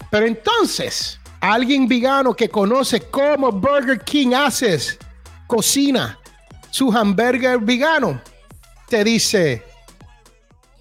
Pero 0.09 0.25
entonces, 0.25 1.19
alguien 1.39 1.87
vegano 1.87 2.33
que 2.33 2.49
conoce 2.49 3.01
cómo 3.01 3.51
Burger 3.51 3.99
King 3.99 4.33
haces, 4.33 4.97
cocina 5.47 6.17
su 6.69 6.91
hamburger 6.91 7.59
vegano, 7.59 8.19
te 8.89 9.03
dice, 9.03 9.63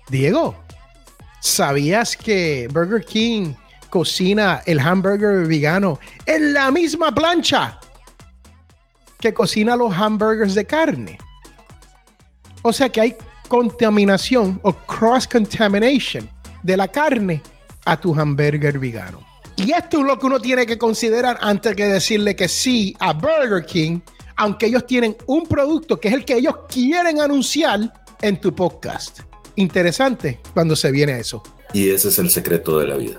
Diego, 0.09 0.55
¿sabías 1.41 2.17
que 2.17 2.69
Burger 2.73 3.05
King 3.05 3.55
cocina 3.91 4.63
el 4.65 4.79
hamburger 4.79 5.47
vegano 5.47 5.99
en 6.25 6.55
la 6.55 6.71
misma 6.71 7.13
plancha 7.15 7.79
que 9.21 9.35
cocina 9.35 9.77
los 9.77 9.93
hamburgers 9.95 10.55
de 10.55 10.65
carne? 10.65 11.19
O 12.63 12.73
sea 12.73 12.89
que 12.89 13.01
hay 13.01 13.17
contaminación 13.49 14.61
o 14.63 14.73
cross 14.73 15.27
contamination 15.27 16.29
de 16.63 16.77
la 16.77 16.89
carne 16.89 17.43
a 17.85 18.01
tu 18.01 18.19
hamburger 18.19 18.79
vegano. 18.79 19.27
Y 19.57 19.73
esto 19.73 20.01
es 20.01 20.05
lo 20.05 20.19
que 20.19 20.27
uno 20.27 20.41
tiene 20.41 20.67
que 20.67 20.79
considerar 20.79 21.39
antes 21.41 21.77
de 21.77 21.87
decirle 21.87 22.35
que 22.35 22.49
sí 22.49 22.97
a 22.99 23.13
Burger 23.13 23.65
King, 23.65 24.01
aunque 24.37 24.67
ellos 24.67 24.87
tienen 24.87 25.17
un 25.27 25.47
producto 25.47 26.01
que 26.01 26.09
es 26.09 26.15
el 26.15 26.25
que 26.25 26.37
ellos 26.37 26.55
quieren 26.69 27.21
anunciar 27.21 27.93
en 28.21 28.41
tu 28.41 28.55
podcast. 28.55 29.21
Interesante 29.57 30.41
cuando 30.55 30.75
se 30.75 30.91
viene 30.91 31.13
a 31.13 31.19
eso. 31.19 31.43
Y 31.75 31.91
ese 31.91 32.09
es 32.09 32.19
el 32.19 32.31
secreto 32.31 32.79
de 32.79 32.87
la 32.87 32.97
vida. 32.97 33.19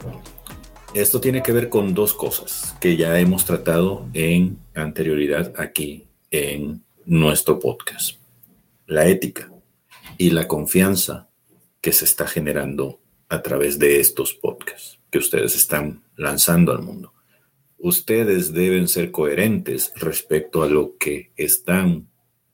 Esto 0.94 1.20
tiene 1.20 1.42
que 1.42 1.52
ver 1.52 1.70
con 1.70 1.94
dos 1.94 2.14
cosas 2.14 2.76
que 2.80 2.98
ya 2.98 3.20
hemos 3.20 3.46
tratado 3.46 4.08
en 4.14 4.60
anterioridad 4.76 5.54
aquí 5.58 6.08
en 6.30 6.84
nuestro 7.06 7.60
podcast. 7.60 8.18
La 8.86 9.08
ética 9.08 9.52
y 10.18 10.30
la 10.32 10.48
confianza 10.48 11.30
que 11.82 11.92
se 11.94 12.06
está 12.06 12.28
generando 12.28 13.00
a 13.34 13.42
través 13.42 13.80
de 13.80 14.00
estos 14.00 14.36
podcasts 14.36 15.00
que 15.10 15.18
ustedes 15.18 15.56
están 15.56 16.04
lanzando 16.16 16.72
al 16.72 16.84
mundo. 16.84 17.14
Ustedes 17.80 18.54
deben 18.54 18.88
ser 18.88 19.10
coherentes 19.10 19.92
respecto 19.96 20.62
a 20.62 20.70
lo 20.70 20.98
que 21.00 21.32
están 21.36 22.08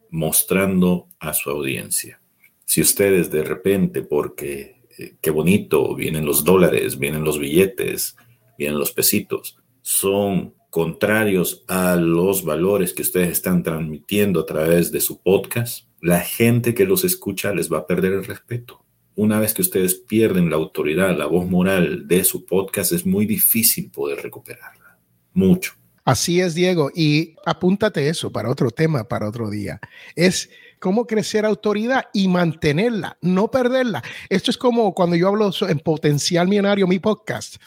mostrando 0.09 1.09
a 1.19 1.33
su 1.33 1.49
audiencia. 1.49 2.21
Si 2.63 2.79
ustedes 2.79 3.29
de 3.29 3.43
repente, 3.43 4.03
porque 4.03 4.85
eh, 4.97 5.15
qué 5.19 5.31
bonito, 5.31 5.93
vienen 5.95 6.25
los 6.25 6.45
dólares, 6.45 6.97
vienen 6.97 7.25
los 7.25 7.39
billetes, 7.39 8.15
vienen 8.57 8.79
los 8.79 8.93
pesitos, 8.93 9.57
son 9.81 10.55
contrarios 10.69 11.65
a 11.67 11.97
los 11.97 12.45
valores 12.45 12.93
que 12.93 13.01
ustedes 13.01 13.31
están 13.31 13.63
transmitiendo 13.63 14.39
a 14.39 14.45
través 14.45 14.93
de 14.93 15.01
su 15.01 15.21
podcast, 15.21 15.87
la 15.99 16.21
gente 16.21 16.73
que 16.73 16.85
los 16.85 17.03
escucha 17.03 17.53
les 17.53 17.69
va 17.69 17.79
a 17.79 17.87
perder 17.87 18.13
el 18.13 18.23
respeto 18.23 18.85
una 19.19 19.37
vez 19.37 19.53
que 19.53 19.61
ustedes 19.61 19.95
pierden 19.95 20.49
la 20.49 20.55
autoridad, 20.55 21.17
la 21.17 21.25
voz 21.25 21.45
moral 21.45 22.07
de 22.07 22.23
su 22.23 22.45
podcast, 22.45 22.93
es 22.93 23.05
muy 23.05 23.25
difícil 23.25 23.91
poder 23.91 24.23
recuperarla. 24.23 24.97
Mucho. 25.33 25.73
Así 26.05 26.39
es, 26.39 26.55
Diego. 26.55 26.89
Y 26.95 27.35
apúntate 27.45 28.07
eso 28.07 28.31
para 28.31 28.49
otro 28.49 28.71
tema, 28.71 29.03
para 29.03 29.27
otro 29.27 29.49
día. 29.49 29.77
Es 30.15 30.49
cómo 30.79 31.05
crecer 31.05 31.45
autoridad 31.45 32.05
y 32.13 32.29
mantenerla, 32.29 33.17
no 33.21 33.51
perderla. 33.51 34.01
Esto 34.29 34.51
es 34.51 34.57
como 34.57 34.93
cuando 34.93 35.17
yo 35.17 35.27
hablo 35.27 35.51
en 35.67 35.79
Potencial 35.79 36.47
Millonario, 36.47 36.87
mi 36.87 36.99
podcast. 36.99 37.57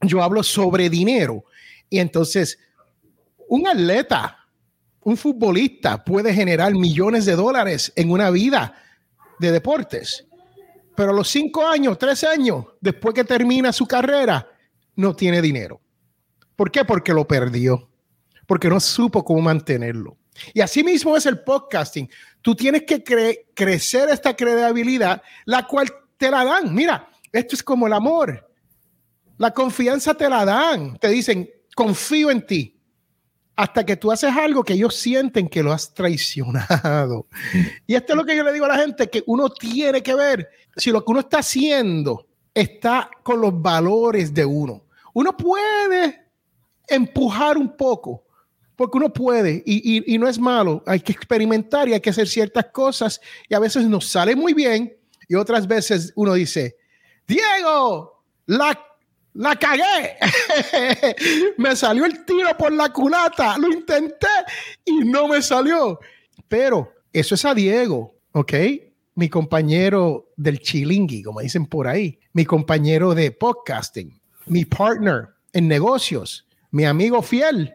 Yo 0.00 0.20
hablo 0.20 0.42
sobre 0.42 0.90
dinero. 0.90 1.44
Y 1.88 2.00
entonces, 2.00 2.58
un 3.46 3.68
atleta, 3.68 4.48
un 5.02 5.16
futbolista 5.16 6.04
puede 6.04 6.34
generar 6.34 6.72
millones 6.72 7.24
de 7.24 7.36
dólares 7.36 7.92
en 7.94 8.10
una 8.10 8.30
vida 8.30 8.74
de 9.38 9.52
deportes 9.52 10.26
pero 10.96 11.10
a 11.10 11.14
los 11.14 11.28
cinco 11.28 11.66
años, 11.66 11.98
tres 11.98 12.24
años, 12.24 12.64
después 12.80 13.14
que 13.14 13.24
termina 13.24 13.72
su 13.72 13.86
carrera, 13.86 14.48
no 14.96 15.14
tiene 15.14 15.42
dinero. 15.42 15.80
¿Por 16.56 16.70
qué? 16.70 16.84
Porque 16.84 17.12
lo 17.12 17.26
perdió, 17.26 17.88
porque 18.46 18.68
no 18.68 18.80
supo 18.80 19.24
cómo 19.24 19.42
mantenerlo. 19.42 20.16
Y 20.54 20.60
así 20.60 20.82
mismo 20.82 21.16
es 21.16 21.26
el 21.26 21.40
podcasting. 21.40 22.08
Tú 22.40 22.54
tienes 22.54 22.84
que 22.84 23.02
crecer 23.54 24.08
esta 24.08 24.34
credibilidad, 24.34 25.22
la 25.44 25.66
cual 25.66 25.92
te 26.16 26.30
la 26.30 26.44
dan. 26.44 26.74
Mira, 26.74 27.08
esto 27.32 27.54
es 27.54 27.62
como 27.62 27.86
el 27.86 27.92
amor. 27.92 28.50
La 29.38 29.52
confianza 29.52 30.14
te 30.14 30.28
la 30.28 30.44
dan. 30.44 30.96
Te 30.98 31.08
dicen, 31.08 31.50
confío 31.74 32.30
en 32.30 32.46
ti 32.46 32.76
hasta 33.56 33.86
que 33.86 33.96
tú 33.96 34.12
haces 34.12 34.30
algo 34.36 34.62
que 34.62 34.74
ellos 34.74 34.94
sienten 34.94 35.48
que 35.48 35.62
lo 35.62 35.72
has 35.72 35.94
traicionado. 35.94 37.26
Y 37.86 37.94
esto 37.94 38.12
es 38.12 38.16
lo 38.16 38.24
que 38.24 38.36
yo 38.36 38.44
le 38.44 38.52
digo 38.52 38.66
a 38.66 38.68
la 38.68 38.78
gente, 38.78 39.08
que 39.08 39.24
uno 39.26 39.48
tiene 39.48 40.02
que 40.02 40.14
ver 40.14 40.48
si 40.76 40.90
lo 40.90 41.04
que 41.04 41.10
uno 41.10 41.20
está 41.20 41.38
haciendo 41.38 42.26
está 42.54 43.10
con 43.22 43.40
los 43.40 43.60
valores 43.60 44.32
de 44.32 44.44
uno. 44.44 44.84
Uno 45.12 45.36
puede 45.36 46.26
empujar 46.88 47.56
un 47.56 47.76
poco, 47.76 48.24
porque 48.76 48.98
uno 48.98 49.12
puede, 49.12 49.62
y, 49.64 50.14
y 50.14 50.18
no 50.18 50.28
es 50.28 50.38
malo, 50.38 50.82
hay 50.86 51.00
que 51.00 51.12
experimentar 51.12 51.88
y 51.88 51.94
hay 51.94 52.00
que 52.00 52.10
hacer 52.10 52.28
ciertas 52.28 52.66
cosas, 52.66 53.20
y 53.48 53.54
a 53.54 53.58
veces 53.58 53.86
nos 53.86 54.06
sale 54.06 54.36
muy 54.36 54.52
bien, 54.52 54.94
y 55.28 55.34
otras 55.34 55.66
veces 55.66 56.12
uno 56.14 56.34
dice, 56.34 56.76
Diego, 57.26 58.22
la 58.46 58.78
la 59.36 59.54
cagué. 59.54 60.16
me 61.58 61.76
salió 61.76 62.04
el 62.04 62.24
tiro 62.24 62.56
por 62.56 62.72
la 62.72 62.92
culata. 62.92 63.56
Lo 63.58 63.68
intenté 63.68 64.26
y 64.84 65.00
no 65.00 65.28
me 65.28 65.42
salió. 65.42 66.00
Pero 66.48 66.92
eso 67.12 67.34
es 67.34 67.44
a 67.44 67.54
Diego, 67.54 68.14
¿ok? 68.32 68.52
Mi 69.16 69.28
compañero 69.28 70.32
del 70.36 70.60
chilingui, 70.60 71.22
como 71.22 71.40
dicen 71.40 71.66
por 71.66 71.88
ahí. 71.88 72.20
Mi 72.32 72.44
compañero 72.44 73.14
de 73.14 73.32
podcasting. 73.32 74.20
Mi 74.46 74.64
partner 74.64 75.30
en 75.52 75.66
negocios. 75.66 76.46
Mi 76.70 76.84
amigo 76.84 77.22
fiel. 77.22 77.74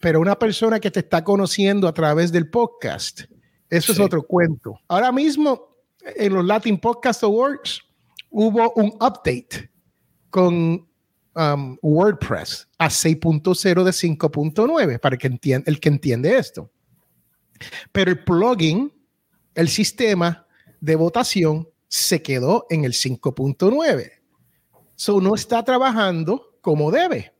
Pero 0.00 0.20
una 0.20 0.38
persona 0.38 0.80
que 0.80 0.90
te 0.90 1.00
está 1.00 1.24
conociendo 1.24 1.88
a 1.88 1.94
través 1.94 2.30
del 2.32 2.50
podcast. 2.50 3.22
Eso 3.70 3.92
es 3.92 4.00
otro 4.00 4.22
cuento. 4.22 4.78
Ahora 4.88 5.12
mismo, 5.12 5.76
en 6.04 6.34
los 6.34 6.44
Latin 6.44 6.78
Podcast 6.78 7.22
Awards, 7.22 7.80
hubo 8.30 8.72
un 8.74 8.88
update 8.94 9.70
con 10.30 10.86
um, 11.34 11.78
WordPress 11.82 12.68
a 12.78 12.88
6.0 12.88 13.84
de 13.84 13.90
5.9 13.90 15.00
para 15.00 15.16
que 15.16 15.26
entienda, 15.26 15.70
el 15.70 15.80
que 15.80 15.88
entiende 15.88 16.36
esto. 16.36 16.70
Pero 17.92 18.10
el 18.10 18.24
plugin, 18.24 18.92
el 19.54 19.68
sistema 19.68 20.46
de 20.80 20.96
votación 20.96 21.68
se 21.88 22.22
quedó 22.22 22.66
en 22.70 22.84
el 22.84 22.92
5.9. 22.92 24.12
So 24.94 25.20
no 25.20 25.34
está 25.34 25.64
trabajando 25.64 26.58
como 26.60 26.90
debe. 26.90 27.32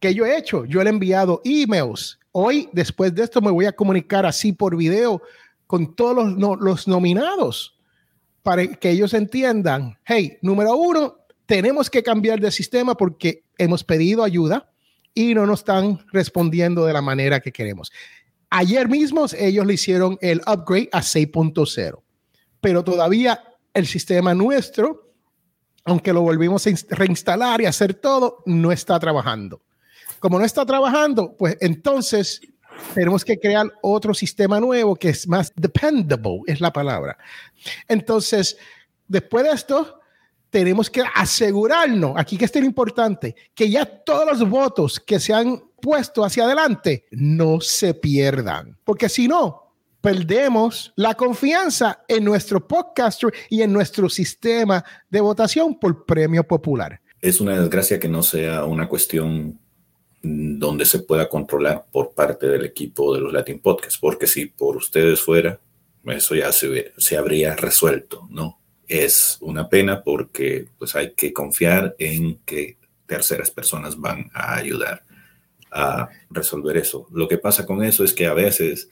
¿Qué 0.00 0.14
yo 0.14 0.26
he 0.26 0.36
hecho? 0.36 0.64
Yo 0.64 0.82
he 0.82 0.88
enviado 0.88 1.40
emails. 1.44 2.18
Hoy, 2.32 2.68
después 2.72 3.14
de 3.14 3.24
esto, 3.24 3.40
me 3.40 3.50
voy 3.50 3.66
a 3.66 3.72
comunicar 3.72 4.26
así 4.26 4.52
por 4.52 4.76
video 4.76 5.22
con 5.66 5.94
todos 5.94 6.34
los, 6.34 6.60
los 6.60 6.88
nominados 6.88 7.74
para 8.44 8.66
que 8.66 8.90
ellos 8.90 9.14
entiendan, 9.14 9.98
hey, 10.04 10.36
número 10.42 10.76
uno, 10.76 11.16
tenemos 11.46 11.88
que 11.88 12.02
cambiar 12.02 12.40
de 12.40 12.50
sistema 12.50 12.94
porque 12.94 13.42
hemos 13.56 13.82
pedido 13.82 14.22
ayuda 14.22 14.70
y 15.14 15.34
no 15.34 15.46
nos 15.46 15.60
están 15.60 16.04
respondiendo 16.12 16.84
de 16.84 16.92
la 16.92 17.00
manera 17.00 17.40
que 17.40 17.52
queremos. 17.52 17.90
Ayer 18.56 18.88
mismo 18.88 19.26
ellos 19.36 19.66
le 19.66 19.74
hicieron 19.74 20.16
el 20.20 20.40
upgrade 20.46 20.88
a 20.92 21.00
6.0, 21.00 22.00
pero 22.60 22.84
todavía 22.84 23.42
el 23.74 23.84
sistema 23.84 24.32
nuestro, 24.32 25.12
aunque 25.84 26.12
lo 26.12 26.22
volvimos 26.22 26.64
a 26.68 26.70
reinstalar 26.90 27.60
y 27.62 27.66
hacer 27.66 27.94
todo, 27.94 28.44
no 28.46 28.70
está 28.70 29.00
trabajando 29.00 29.60
Como 30.20 30.38
no 30.38 30.44
está 30.44 30.64
trabajando, 30.64 31.34
pues 31.36 31.56
entonces 31.60 32.42
tenemos 32.94 33.24
que 33.24 33.40
crear 33.40 33.72
otro 33.82 34.14
sistema 34.14 34.60
nuevo 34.60 34.94
que 34.94 35.08
es 35.08 35.26
más 35.26 35.52
dependable, 35.56 36.42
es 36.46 36.60
la 36.60 36.72
palabra. 36.72 37.18
Entonces, 37.88 38.56
después 39.08 39.46
de 39.46 39.50
esto, 39.50 39.98
tenemos 40.48 40.88
que 40.88 41.02
asegurarnos, 41.12 42.12
aquí 42.16 42.38
que 42.38 42.44
es 42.44 42.54
lo 42.54 42.64
importante, 42.64 43.34
que 43.52 43.68
ya 43.68 43.84
todos 43.84 44.38
los 44.38 44.48
votos 44.48 45.00
que 45.00 45.18
se 45.18 45.34
han 45.34 45.60
puesto 45.84 46.24
hacia 46.24 46.44
adelante 46.44 47.04
no 47.10 47.60
se 47.60 47.92
pierdan, 47.92 48.78
porque 48.84 49.10
si 49.10 49.28
no, 49.28 49.74
perdemos 50.00 50.94
la 50.96 51.14
confianza 51.14 52.04
en 52.08 52.24
nuestro 52.24 52.66
podcaster 52.66 53.30
y 53.50 53.60
en 53.60 53.70
nuestro 53.70 54.08
sistema 54.08 54.82
de 55.10 55.20
votación 55.20 55.78
por 55.78 56.06
premio 56.06 56.42
popular. 56.42 56.98
Es 57.20 57.38
una 57.38 57.60
desgracia 57.60 58.00
que 58.00 58.08
no 58.08 58.22
sea 58.22 58.64
una 58.64 58.88
cuestión 58.88 59.60
donde 60.22 60.86
se 60.86 61.00
pueda 61.00 61.28
controlar 61.28 61.84
por 61.92 62.14
parte 62.14 62.46
del 62.46 62.64
equipo 62.64 63.14
de 63.14 63.20
los 63.20 63.32
Latin 63.32 63.60
Podcasts, 63.60 63.98
porque 63.98 64.26
si 64.26 64.46
por 64.46 64.78
ustedes 64.78 65.20
fuera, 65.20 65.60
eso 66.06 66.34
ya 66.34 66.50
se, 66.50 66.94
se 66.96 67.18
habría 67.18 67.56
resuelto, 67.56 68.26
¿no? 68.30 68.58
es 68.88 69.38
una 69.40 69.68
pena 69.68 70.02
porque 70.02 70.68
pues 70.78 70.94
hay 70.94 71.12
que 71.12 71.32
confiar 71.32 71.94
en 71.98 72.38
que 72.44 72.78
terceras 73.06 73.50
personas 73.50 73.98
van 73.98 74.30
a 74.34 74.56
ayudar 74.56 75.04
a 75.74 76.08
resolver 76.30 76.76
eso. 76.76 77.06
Lo 77.10 77.28
que 77.28 77.36
pasa 77.36 77.66
con 77.66 77.82
eso 77.82 78.04
es 78.04 78.14
que 78.14 78.26
a 78.26 78.32
veces 78.32 78.88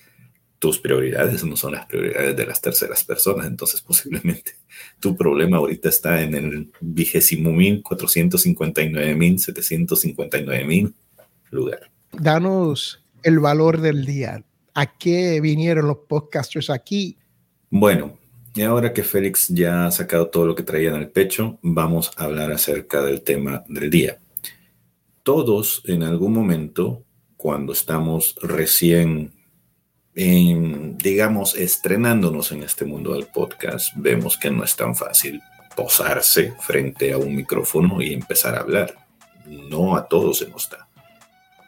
tus 0.59 0.79
prioridades 0.79 1.45
no 1.45 1.57
son 1.57 1.73
las 1.73 1.87
prioridades 1.87 2.37
de 2.37 2.47
las 2.47 2.61
terceras 2.61 3.05
personas, 3.05 3.47
entonces 3.47 3.81
posiblemente 3.87 4.53
tu 5.01 5.17
problema 5.17 5.57
ahorita 5.57 5.89
está 5.89 6.23
en 6.23 6.35
el 6.35 6.73
vigésimo 6.81 7.51
mil, 7.51 7.83
cuatrocientos 7.83 8.45
mil, 8.47 9.39
setecientos 9.39 10.05
mil 10.05 10.95
lugar. 11.51 11.91
Danos 12.13 13.03
el 13.23 13.39
valor 13.39 13.81
del 13.81 14.05
día. 14.05 14.45
¿A 14.75 14.87
qué 14.87 15.41
vinieron 15.41 15.87
los 15.87 15.99
podcasters 16.09 16.71
aquí? 16.71 17.17
Bueno, 17.69 18.19
y 18.55 18.63
ahora 18.63 18.93
que 18.93 19.03
Félix 19.03 19.49
ya 19.49 19.87
ha 19.87 19.91
sacado 19.91 20.29
todo 20.29 20.47
lo 20.47 20.55
que 20.55 20.63
traía 20.63 20.91
en 20.91 20.97
el 20.97 21.09
pecho, 21.09 21.59
vamos 21.63 22.11
a 22.17 22.25
hablar 22.25 22.53
acerca 22.53 23.03
del 23.03 23.23
tema 23.23 23.65
del 23.69 23.91
día. 23.91 24.19
Todos 25.23 25.83
en 25.85 26.03
algún 26.03 26.33
momento, 26.33 27.05
cuando 27.37 27.73
estamos 27.73 28.35
recién, 28.43 29.33
digamos, 30.15 31.55
estrenándonos 31.55 32.51
en 32.51 32.65
este 32.65 32.85
mundo 32.85 33.15
del 33.15 33.27
podcast, 33.27 33.93
vemos 33.95 34.37
que 34.37 34.51
no 34.51 34.65
es 34.65 34.75
tan 34.75 34.97
fácil 34.97 35.41
posarse 35.77 36.55
frente 36.59 37.13
a 37.13 37.19
un 37.19 37.37
micrófono 37.37 38.03
y 38.03 38.13
empezar 38.13 38.57
a 38.57 38.63
hablar. 38.63 38.97
No 39.47 39.97
a 39.97 40.09
todos 40.09 40.39
se 40.39 40.49
nos 40.49 40.69
da. 40.69 40.89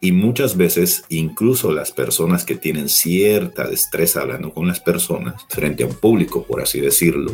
Y 0.00 0.10
muchas 0.10 0.56
veces, 0.56 1.04
incluso 1.08 1.70
las 1.72 1.92
personas 1.92 2.44
que 2.44 2.56
tienen 2.56 2.88
cierta 2.88 3.68
destreza 3.68 4.22
hablando 4.22 4.52
con 4.52 4.66
las 4.66 4.80
personas, 4.80 5.46
frente 5.48 5.84
a 5.84 5.86
un 5.86 5.94
público, 5.94 6.42
por 6.42 6.60
así 6.60 6.80
decirlo, 6.80 7.32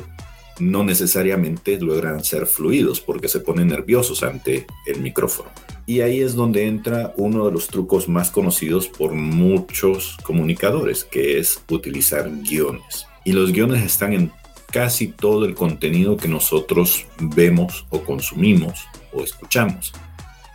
no 0.58 0.84
necesariamente 0.84 1.80
logran 1.80 2.22
ser 2.22 2.46
fluidos 2.46 3.00
porque 3.00 3.28
se 3.28 3.40
ponen 3.40 3.68
nerviosos 3.68 4.22
ante 4.22 4.66
el 4.86 5.00
micrófono. 5.00 5.50
Y 5.90 6.02
ahí 6.02 6.20
es 6.20 6.37
donde 6.37 6.68
entra 6.68 7.12
uno 7.16 7.47
de 7.47 7.50
los 7.50 7.66
trucos 7.66 8.09
más 8.09 8.30
conocidos 8.30 8.87
por 8.87 9.12
muchos 9.12 10.16
comunicadores, 10.23 11.02
que 11.02 11.40
es 11.40 11.64
utilizar 11.68 12.30
guiones. 12.30 13.09
Y 13.25 13.32
los 13.32 13.50
guiones 13.50 13.82
están 13.82 14.12
en 14.12 14.30
casi 14.70 15.09
todo 15.09 15.44
el 15.44 15.56
contenido 15.56 16.16
que 16.16 16.28
nosotros 16.28 17.06
vemos 17.18 17.87
o 17.90 18.02
consumimos 18.04 18.85
o 19.12 19.25
escuchamos. 19.25 19.92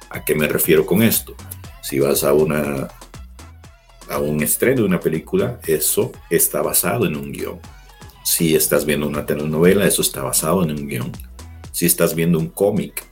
¿A 0.10 0.24
qué 0.24 0.36
me 0.36 0.48
refiero 0.48 0.86
con 0.86 1.04
esto? 1.04 1.36
Si 1.82 2.00
vas 2.00 2.24
a 2.24 2.32
una 2.32 2.88
a 4.10 4.20
un 4.20 4.42
estreno 4.42 4.84
de 4.84 4.88
una 4.88 5.02
película, 5.02 5.60
eso 5.68 6.14
está 6.30 6.62
basado 6.62 7.08
en 7.08 7.18
un 7.18 7.34
guion. 7.34 7.60
Si 8.24 8.56
estás 8.56 8.86
viendo 8.86 9.06
una 9.06 9.26
telenovela, 9.26 9.86
eso 9.86 10.02
está 10.02 10.24
basado 10.24 10.64
en 10.64 10.72
un 10.72 10.88
guion. 10.88 11.12
Si 11.74 11.86
estás 11.86 12.16
viendo 12.16 12.40
un 12.40 12.48
cómic, 12.48 13.04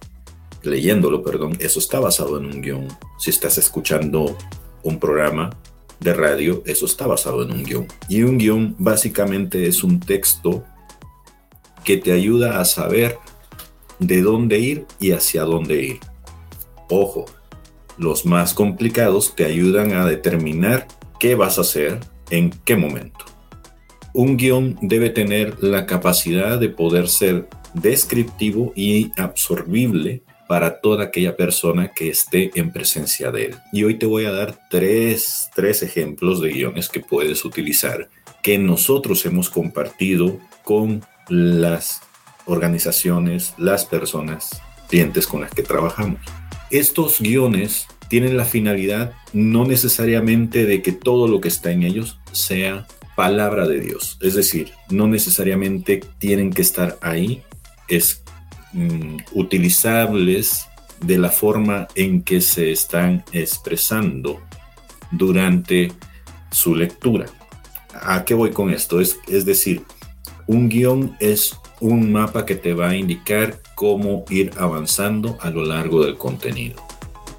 leyéndolo, 0.63 1.23
perdón, 1.23 1.57
eso 1.59 1.79
está 1.79 1.99
basado 1.99 2.37
en 2.37 2.45
un 2.45 2.61
guion. 2.61 2.87
Si 3.19 3.29
estás 3.29 3.57
escuchando 3.57 4.37
un 4.81 4.99
programa 4.99 5.51
de 5.99 6.13
radio, 6.13 6.63
eso 6.65 6.85
está 6.85 7.07
basado 7.07 7.43
en 7.43 7.51
un 7.51 7.63
guion. 7.63 7.87
Y 8.09 8.23
un 8.23 8.37
guion 8.37 8.75
básicamente 8.77 9.67
es 9.67 9.83
un 9.83 9.99
texto 9.99 10.63
que 11.83 11.97
te 11.97 12.11
ayuda 12.11 12.59
a 12.59 12.65
saber 12.65 13.17
de 13.99 14.21
dónde 14.21 14.59
ir 14.59 14.85
y 14.99 15.11
hacia 15.11 15.43
dónde 15.43 15.83
ir. 15.83 15.99
Ojo, 16.89 17.25
los 17.97 18.25
más 18.25 18.53
complicados 18.53 19.35
te 19.35 19.45
ayudan 19.45 19.93
a 19.93 20.05
determinar 20.05 20.87
qué 21.19 21.35
vas 21.35 21.57
a 21.57 21.61
hacer 21.61 21.99
en 22.29 22.51
qué 22.65 22.75
momento. 22.75 23.25
Un 24.13 24.37
guion 24.37 24.77
debe 24.81 25.09
tener 25.09 25.63
la 25.63 25.85
capacidad 25.85 26.59
de 26.59 26.69
poder 26.69 27.07
ser 27.07 27.47
descriptivo 27.73 28.71
y 28.75 29.11
absorbible 29.19 30.23
para 30.53 30.81
toda 30.81 31.05
aquella 31.05 31.35
persona 31.35 31.93
que 31.93 32.09
esté 32.09 32.51
en 32.53 32.71
presencia 32.71 33.31
de 33.31 33.45
él. 33.45 33.55
Y 33.71 33.85
hoy 33.85 33.95
te 33.95 34.05
voy 34.05 34.25
a 34.25 34.31
dar 34.31 34.55
tres, 34.69 35.49
tres 35.55 35.81
ejemplos 35.81 36.41
de 36.41 36.51
guiones 36.51 36.89
que 36.89 36.99
puedes 36.99 37.43
utilizar 37.43 38.07
que 38.43 38.59
nosotros 38.59 39.25
hemos 39.25 39.49
compartido 39.49 40.37
con 40.63 41.03
las 41.27 42.01
organizaciones, 42.45 43.55
las 43.57 43.85
personas, 43.85 44.61
clientes 44.89 45.25
con 45.25 45.41
las 45.41 45.51
que 45.51 45.63
trabajamos 45.63 46.19
estos 46.73 47.21
guiones 47.21 47.85
tienen 48.07 48.35
la 48.35 48.45
finalidad 48.45 49.13
no 49.31 49.63
necesariamente 49.63 50.65
de 50.65 50.81
que 50.81 50.91
todo 50.91 51.27
lo 51.27 51.39
que 51.39 51.47
está 51.47 51.71
en 51.71 51.83
ellos 51.83 52.19
sea 52.31 52.87
palabra 53.15 53.67
de 53.67 53.79
Dios. 53.79 54.17
Es 54.21 54.33
decir, 54.33 54.71
no 54.89 55.07
necesariamente 55.07 56.01
tienen 56.17 56.51
que 56.51 56.63
estar 56.63 56.97
ahí, 57.01 57.43
es 57.87 58.22
mm, 58.73 59.17
utilizarles 59.33 60.67
de 61.01 61.17
la 61.17 61.29
forma 61.29 61.87
en 61.95 62.21
que 62.21 62.41
se 62.41 62.71
están 62.71 63.23
expresando 63.31 64.41
durante 65.11 65.91
su 66.51 66.75
lectura. 66.75 67.25
¿A 67.93 68.25
qué 68.25 68.33
voy 68.33 68.51
con 68.51 68.69
esto? 68.69 68.99
Es, 68.99 69.19
es 69.27 69.45
decir, 69.45 69.83
un 70.47 70.69
guion 70.69 71.15
es 71.19 71.57
un 71.79 72.11
mapa 72.11 72.45
que 72.45 72.55
te 72.55 72.73
va 72.73 72.89
a 72.89 72.95
indicar 72.95 73.59
cómo 73.75 74.23
ir 74.29 74.51
avanzando 74.57 75.37
a 75.41 75.49
lo 75.49 75.65
largo 75.65 76.05
del 76.05 76.17
contenido. 76.17 76.81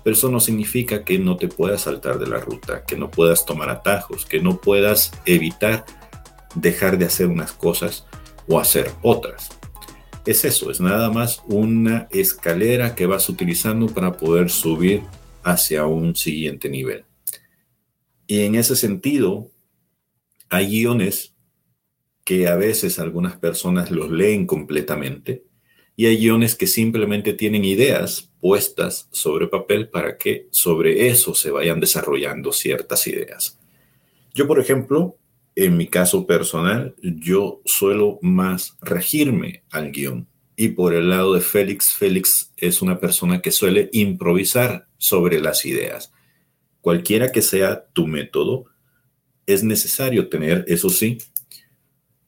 Pero 0.03 0.14
eso 0.14 0.29
no 0.29 0.38
significa 0.38 1.03
que 1.03 1.18
no 1.18 1.37
te 1.37 1.49
puedas 1.49 1.83
saltar 1.83 2.18
de 2.18 2.27
la 2.27 2.38
ruta, 2.38 2.85
que 2.85 2.97
no 2.97 3.11
puedas 3.11 3.47
tomar 3.47 3.70
atajos, 3.70 4.27
que 4.27 4.40
no 4.40 4.59
puedas 4.59 5.12
evitar 5.25 5.87
dejar 6.55 6.99
de 6.99 7.07
hacer 7.07 7.27
unas 7.29 7.53
cosas 7.53 8.05
o 8.47 8.61
hacer 8.61 8.90
otras. 9.03 9.49
Es 10.27 10.45
eso, 10.45 10.71
es 10.71 10.81
nada 10.81 11.11
más 11.11 11.43
una 11.49 12.09
escalera 12.11 12.95
que 12.95 13.05
vas 13.07 13.29
utilizando 13.29 13.87
para 13.89 14.17
poder 14.17 14.49
subir 14.49 15.03
hacia 15.43 15.87
un 15.87 16.17
siguiente 16.17 16.71
nivel. 16.71 17.05
Y 18.27 18.41
en 18.41 18.55
ese 18.55 18.75
sentido, 18.75 19.51
hay 20.49 20.69
guiones 20.69 21.35
que 22.25 22.49
a 22.49 22.57
veces 22.57 22.99
algunas 22.99 23.37
personas 23.37 23.91
los 23.91 24.11
leen 24.11 24.47
completamente 24.47 25.45
y 25.95 26.07
hay 26.07 26.17
guiones 26.17 26.57
que 26.57 26.67
simplemente 26.67 27.35
tienen 27.35 27.65
ideas 27.65 28.31
puestas 28.41 29.09
sobre 29.13 29.47
papel 29.47 29.91
para 29.91 30.17
que 30.17 30.49
sobre 30.51 31.09
eso 31.09 31.35
se 31.35 31.51
vayan 31.51 31.81
desarrollando 31.81 32.51
ciertas 32.53 33.07
ideas. 33.07 33.61
Yo, 34.33 34.49
por 34.49 34.59
ejemplo, 34.59 35.19
en 35.57 35.77
mi 35.77 35.87
caso 35.87 36.27
personal, 36.27 36.95
yo 37.01 37.61
suelo 37.64 38.19
más 38.23 38.77
regirme 38.81 39.62
al 39.71 39.93
guion. 39.93 40.27
Y 40.57 40.69
por 40.69 40.95
el 40.95 41.11
lado 41.11 41.35
de 41.35 41.40
Félix, 41.40 41.93
Félix 41.95 42.53
es 42.57 42.83
una 42.83 42.99
persona 42.99 43.40
que 43.40 43.51
suele 43.51 43.88
improvisar 43.93 44.87
sobre 44.99 45.40
las 45.40 45.64
ideas. 45.64 46.12
Cualquiera 46.81 47.33
que 47.33 47.43
sea 47.43 47.87
tu 47.93 48.07
método, 48.07 48.67
es 49.47 49.62
necesario 49.62 50.29
tener, 50.29 50.64
eso 50.69 50.90
sí, 50.90 51.19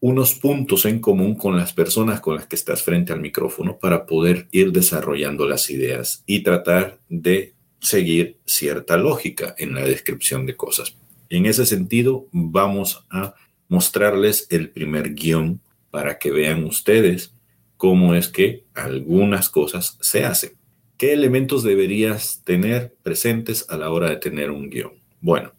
unos 0.00 0.34
puntos 0.34 0.84
en 0.84 1.00
común 1.00 1.34
con 1.34 1.56
las 1.56 1.72
personas 1.72 2.20
con 2.20 2.36
las 2.36 2.46
que 2.46 2.56
estás 2.56 2.82
frente 2.82 3.12
al 3.12 3.20
micrófono 3.20 3.78
para 3.78 4.06
poder 4.06 4.46
ir 4.52 4.72
desarrollando 4.72 5.48
las 5.48 5.70
ideas 5.70 6.22
y 6.26 6.42
tratar 6.42 7.00
de 7.08 7.54
seguir 7.80 8.38
cierta 8.44 8.96
lógica 8.96 9.54
en 9.58 9.74
la 9.74 9.84
descripción 9.84 10.46
de 10.46 10.56
cosas. 10.56 10.96
En 11.28 11.46
ese 11.46 11.66
sentido, 11.66 12.26
vamos 12.32 13.04
a 13.10 13.34
mostrarles 13.68 14.46
el 14.50 14.70
primer 14.70 15.14
guion 15.14 15.60
para 15.90 16.18
que 16.18 16.30
vean 16.30 16.64
ustedes 16.64 17.34
cómo 17.76 18.14
es 18.14 18.28
que 18.28 18.64
algunas 18.74 19.48
cosas 19.48 19.98
se 20.00 20.24
hacen. 20.24 20.52
¿Qué 20.96 21.12
elementos 21.12 21.62
deberías 21.62 22.42
tener 22.44 22.94
presentes 23.02 23.66
a 23.68 23.76
la 23.76 23.90
hora 23.90 24.08
de 24.08 24.16
tener 24.16 24.50
un 24.50 24.70
guion? 24.70 24.92
Bueno, 25.20 25.52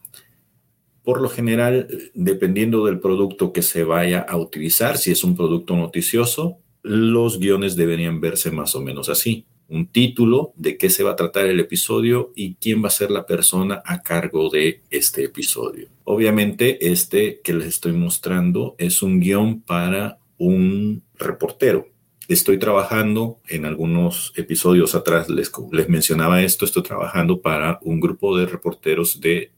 por 1.03 1.21
lo 1.21 1.30
general, 1.30 1.88
dependiendo 2.13 2.86
del 2.86 2.99
producto 2.99 3.53
que 3.53 3.62
se 3.62 3.84
vaya 3.84 4.19
a 4.19 4.36
utilizar, 4.36 4.97
si 4.97 5.12
es 5.12 5.23
un 5.23 5.36
producto 5.36 5.75
noticioso, 5.75 6.58
los 6.82 7.39
guiones 7.39 7.75
deberían 7.75 8.19
verse 8.19 8.51
más 8.51 8.75
o 8.75 8.82
menos 8.82 9.10
así. 9.10 9.45
Un 9.69 9.88
título 9.88 10.53
de 10.56 10.77
qué 10.77 10.89
se 10.89 11.03
va 11.03 11.12
a 11.12 11.15
tratar 11.15 11.45
el 11.45 11.60
episodio 11.60 12.32
y 12.36 12.56
quién 12.56 12.84
va 12.84 12.88
a 12.88 12.91
ser 12.91 13.12
la 13.12 13.25
persona 13.25 13.82
a 13.86 14.01
cargo 14.01 14.49
de 14.49 14.82
este 14.89 15.25
episodio. 15.25 15.89
Obviamente, 16.03 16.89
este 16.89 17.41
que 17.43 17.53
les 17.53 17.67
estoy 17.67 17.93
mostrando 17.93 18.75
es 18.77 19.01
un 19.01 19.19
guion 19.19 19.62
para 19.62 20.19
un 20.38 21.03
reportero. 21.15 21.88
Estoy 22.27 22.60
trabajando 22.60 23.39
en 23.47 23.65
algunos 23.65 24.34
episodios 24.36 24.95
atrás, 24.95 25.30
les, 25.30 25.51
les 25.71 25.89
mencionaba 25.89 26.41
esto, 26.43 26.65
estoy 26.65 26.84
trabajando 26.84 27.41
para 27.41 27.80
un 27.82 27.99
grupo 27.99 28.38
de 28.38 28.45
reporteros 28.45 29.19
de 29.19 29.51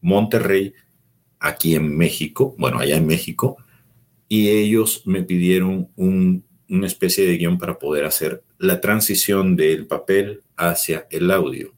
Monterrey, 0.00 0.74
aquí 1.38 1.74
en 1.74 1.96
México, 1.96 2.54
bueno, 2.58 2.78
allá 2.78 2.96
en 2.96 3.06
México, 3.06 3.56
y 4.28 4.48
ellos 4.48 5.02
me 5.04 5.22
pidieron 5.22 5.90
un, 5.94 6.44
una 6.68 6.86
especie 6.86 7.26
de 7.26 7.36
guion 7.36 7.58
para 7.58 7.78
poder 7.78 8.04
hacer 8.04 8.42
la 8.62 8.80
transición 8.80 9.56
del 9.56 9.88
papel 9.88 10.42
hacia 10.56 11.08
el 11.10 11.32
audio. 11.32 11.74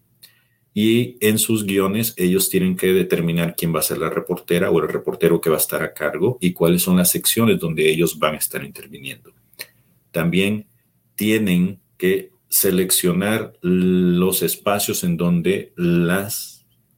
Y 0.74 1.16
en 1.26 1.38
sus 1.38 1.64
guiones 1.64 2.12
ellos 2.18 2.50
tienen 2.50 2.76
que 2.76 2.92
determinar 2.92 3.56
quién 3.56 3.74
va 3.74 3.78
a 3.78 3.82
ser 3.82 3.96
la 3.96 4.10
reportera 4.10 4.70
o 4.70 4.78
el 4.80 4.88
reportero 4.88 5.40
que 5.40 5.48
va 5.48 5.56
a 5.56 5.60
estar 5.60 5.82
a 5.82 5.94
cargo 5.94 6.36
y 6.42 6.52
cuáles 6.52 6.82
son 6.82 6.98
las 6.98 7.10
secciones 7.10 7.58
donde 7.58 7.88
ellos 7.90 8.18
van 8.18 8.34
a 8.34 8.38
estar 8.38 8.62
interviniendo. 8.62 9.32
También 10.10 10.66
tienen 11.14 11.80
que 11.96 12.32
seleccionar 12.50 13.54
los 13.62 14.42
espacios 14.42 15.04
en 15.04 15.16
donde 15.16 15.72
las 15.76 16.53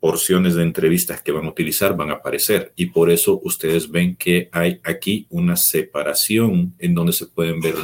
porciones 0.07 0.55
de 0.55 0.63
entrevistas 0.63 1.21
que 1.21 1.33
van 1.33 1.47
a 1.47 1.49
utilizar 1.49 1.97
van 1.97 2.11
a 2.11 2.15
aparecer 2.21 2.73
y 2.77 2.87
por 2.87 3.11
eso 3.11 3.41
ustedes 3.43 3.91
ven 3.91 4.15
que 4.15 4.49
hay 4.53 4.81
aquí 4.85 5.27
una 5.31 5.57
separación 5.57 6.77
en 6.79 6.95
donde 6.95 7.13
se 7.13 7.27
pueden 7.27 7.61
ver 7.61 7.75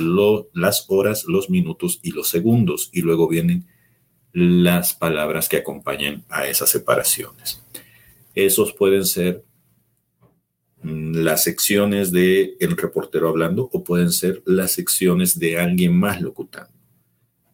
las 0.52 0.84
horas, 0.86 1.24
los 1.26 1.50
minutos 1.50 1.98
y 2.00 2.12
los 2.12 2.28
segundos 2.28 2.90
y 2.92 3.00
luego 3.00 3.26
vienen 3.26 3.66
las 4.32 4.94
palabras 4.94 5.48
que 5.48 5.56
acompañan 5.56 6.24
a 6.28 6.46
esas 6.46 6.70
separaciones. 6.70 7.60
Esos 8.36 8.72
pueden 8.72 9.04
ser 9.04 9.42
mm, 10.82 11.16
las 11.24 11.42
secciones 11.42 12.12
de 12.12 12.54
el 12.60 12.76
reportero 12.76 13.30
hablando 13.30 13.68
o 13.72 13.82
pueden 13.82 14.12
ser 14.12 14.44
las 14.46 14.70
secciones 14.70 15.40
de 15.40 15.58
alguien 15.58 15.98
más 15.98 16.22
locutando. 16.22 16.70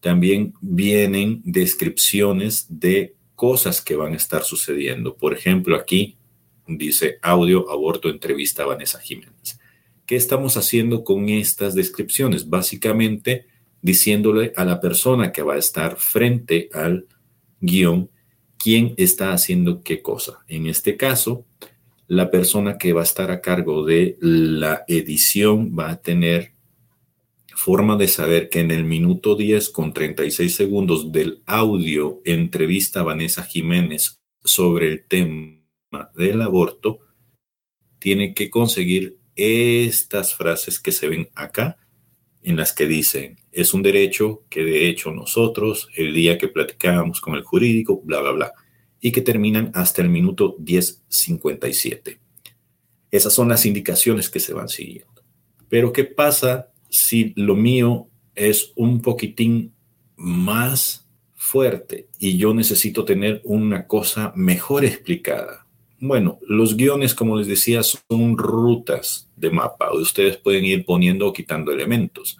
También 0.00 0.52
vienen 0.60 1.40
descripciones 1.42 2.66
de 2.68 3.14
cosas 3.38 3.80
que 3.80 3.94
van 3.94 4.14
a 4.14 4.16
estar 4.16 4.42
sucediendo. 4.42 5.16
Por 5.16 5.32
ejemplo, 5.32 5.76
aquí 5.76 6.18
dice 6.66 7.20
audio, 7.22 7.70
aborto, 7.70 8.08
entrevista 8.08 8.64
a 8.64 8.66
Vanessa 8.66 8.98
Jiménez. 8.98 9.60
¿Qué 10.06 10.16
estamos 10.16 10.56
haciendo 10.56 11.04
con 11.04 11.28
estas 11.28 11.76
descripciones? 11.76 12.48
Básicamente 12.48 13.46
diciéndole 13.80 14.52
a 14.56 14.64
la 14.64 14.80
persona 14.80 15.30
que 15.30 15.42
va 15.42 15.54
a 15.54 15.58
estar 15.58 15.98
frente 15.98 16.68
al 16.72 17.06
guion 17.60 18.10
quién 18.58 18.94
está 18.96 19.32
haciendo 19.32 19.84
qué 19.84 20.02
cosa. 20.02 20.44
En 20.48 20.66
este 20.66 20.96
caso, 20.96 21.46
la 22.08 22.32
persona 22.32 22.76
que 22.76 22.92
va 22.92 23.02
a 23.02 23.04
estar 23.04 23.30
a 23.30 23.40
cargo 23.40 23.84
de 23.84 24.16
la 24.20 24.84
edición 24.88 25.76
va 25.78 25.90
a 25.90 26.02
tener 26.02 26.54
forma 27.58 27.96
de 27.96 28.06
saber 28.06 28.50
que 28.50 28.60
en 28.60 28.70
el 28.70 28.84
minuto 28.84 29.34
10 29.34 29.70
con 29.70 29.92
36 29.92 30.54
segundos 30.54 31.10
del 31.10 31.42
audio 31.44 32.22
entrevista 32.24 33.00
a 33.00 33.02
Vanessa 33.02 33.42
Jiménez 33.42 34.20
sobre 34.44 34.86
el 34.86 35.04
tema 35.04 35.58
del 36.14 36.40
aborto, 36.40 37.00
tiene 37.98 38.32
que 38.32 38.48
conseguir 38.48 39.18
estas 39.34 40.36
frases 40.36 40.78
que 40.78 40.92
se 40.92 41.08
ven 41.08 41.30
acá, 41.34 41.78
en 42.42 42.56
las 42.56 42.72
que 42.72 42.86
dicen, 42.86 43.40
es 43.50 43.74
un 43.74 43.82
derecho 43.82 44.44
que 44.48 44.62
de 44.62 44.88
hecho 44.88 45.10
nosotros, 45.10 45.88
el 45.96 46.14
día 46.14 46.38
que 46.38 46.46
platicábamos 46.46 47.20
con 47.20 47.34
el 47.34 47.42
jurídico, 47.42 48.00
bla, 48.04 48.20
bla, 48.20 48.30
bla, 48.30 48.52
y 49.00 49.10
que 49.10 49.20
terminan 49.20 49.72
hasta 49.74 50.00
el 50.00 50.10
minuto 50.10 50.56
10.57. 50.58 52.20
Esas 53.10 53.34
son 53.34 53.48
las 53.48 53.66
indicaciones 53.66 54.30
que 54.30 54.38
se 54.38 54.54
van 54.54 54.68
siguiendo. 54.68 55.24
Pero 55.68 55.92
¿qué 55.92 56.04
pasa 56.04 56.72
si 56.88 57.32
lo 57.36 57.56
mío 57.56 58.08
es 58.34 58.72
un 58.76 59.00
poquitín 59.00 59.72
más 60.16 61.08
fuerte 61.34 62.08
y 62.18 62.36
yo 62.36 62.52
necesito 62.52 63.04
tener 63.04 63.40
una 63.44 63.86
cosa 63.86 64.32
mejor 64.36 64.84
explicada. 64.84 65.66
Bueno, 66.00 66.38
los 66.46 66.76
guiones, 66.76 67.14
como 67.14 67.36
les 67.36 67.48
decía, 67.48 67.82
son 67.82 68.38
rutas 68.38 69.28
de 69.36 69.50
mapa. 69.50 69.92
Ustedes 69.92 70.36
pueden 70.36 70.64
ir 70.64 70.84
poniendo 70.84 71.26
o 71.26 71.32
quitando 71.32 71.72
elementos. 71.72 72.36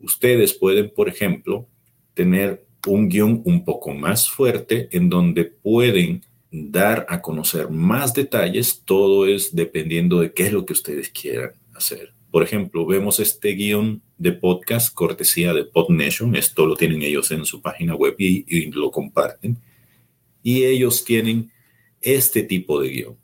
Ustedes 0.00 0.54
pueden, 0.54 0.92
por 0.94 1.08
ejemplo, 1.08 1.66
tener 2.14 2.64
un 2.86 3.08
guion 3.08 3.42
un 3.44 3.64
poco 3.64 3.92
más 3.92 4.30
fuerte 4.30 4.88
en 4.92 5.08
donde 5.08 5.44
pueden 5.44 6.24
dar 6.50 7.04
a 7.08 7.20
conocer 7.20 7.68
más 7.70 8.14
detalles. 8.14 8.82
Todo 8.84 9.26
es 9.26 9.54
dependiendo 9.54 10.20
de 10.20 10.32
qué 10.32 10.46
es 10.46 10.52
lo 10.52 10.64
que 10.64 10.72
ustedes 10.72 11.10
quieran 11.10 11.52
hacer. 11.74 12.17
Por 12.30 12.42
ejemplo, 12.42 12.84
vemos 12.84 13.20
este 13.20 13.52
guion 13.52 14.02
de 14.18 14.32
podcast 14.32 14.92
cortesía 14.92 15.54
de 15.54 15.64
PodNation. 15.64 16.36
Esto 16.36 16.66
lo 16.66 16.76
tienen 16.76 17.02
ellos 17.02 17.30
en 17.30 17.46
su 17.46 17.62
página 17.62 17.94
web 17.94 18.16
y, 18.18 18.70
lo 18.70 18.90
comparten. 18.90 19.58
Y 20.42 20.64
ellos 20.64 21.04
tienen 21.04 21.50
este 22.02 22.42
tipo 22.42 22.80
de 22.80 22.88
guion, 22.90 23.16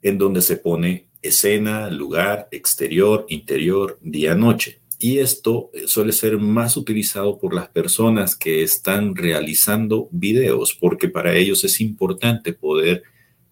en 0.00 0.16
donde 0.16 0.40
se 0.40 0.56
pone 0.56 1.08
escena, 1.20 1.90
lugar, 1.90 2.48
exterior, 2.52 3.26
interior, 3.28 3.98
día, 4.00 4.34
noche. 4.34 4.80
Y 4.98 5.18
esto 5.18 5.70
suele 5.86 6.12
ser 6.12 6.38
más 6.38 6.78
utilizado 6.78 7.38
por 7.38 7.52
las 7.52 7.68
personas 7.68 8.34
que 8.34 8.62
están 8.62 9.14
realizando 9.14 10.08
videos, 10.10 10.74
porque 10.74 11.08
para 11.08 11.36
ellos 11.36 11.64
es 11.64 11.82
importante 11.82 12.54
poder 12.54 13.02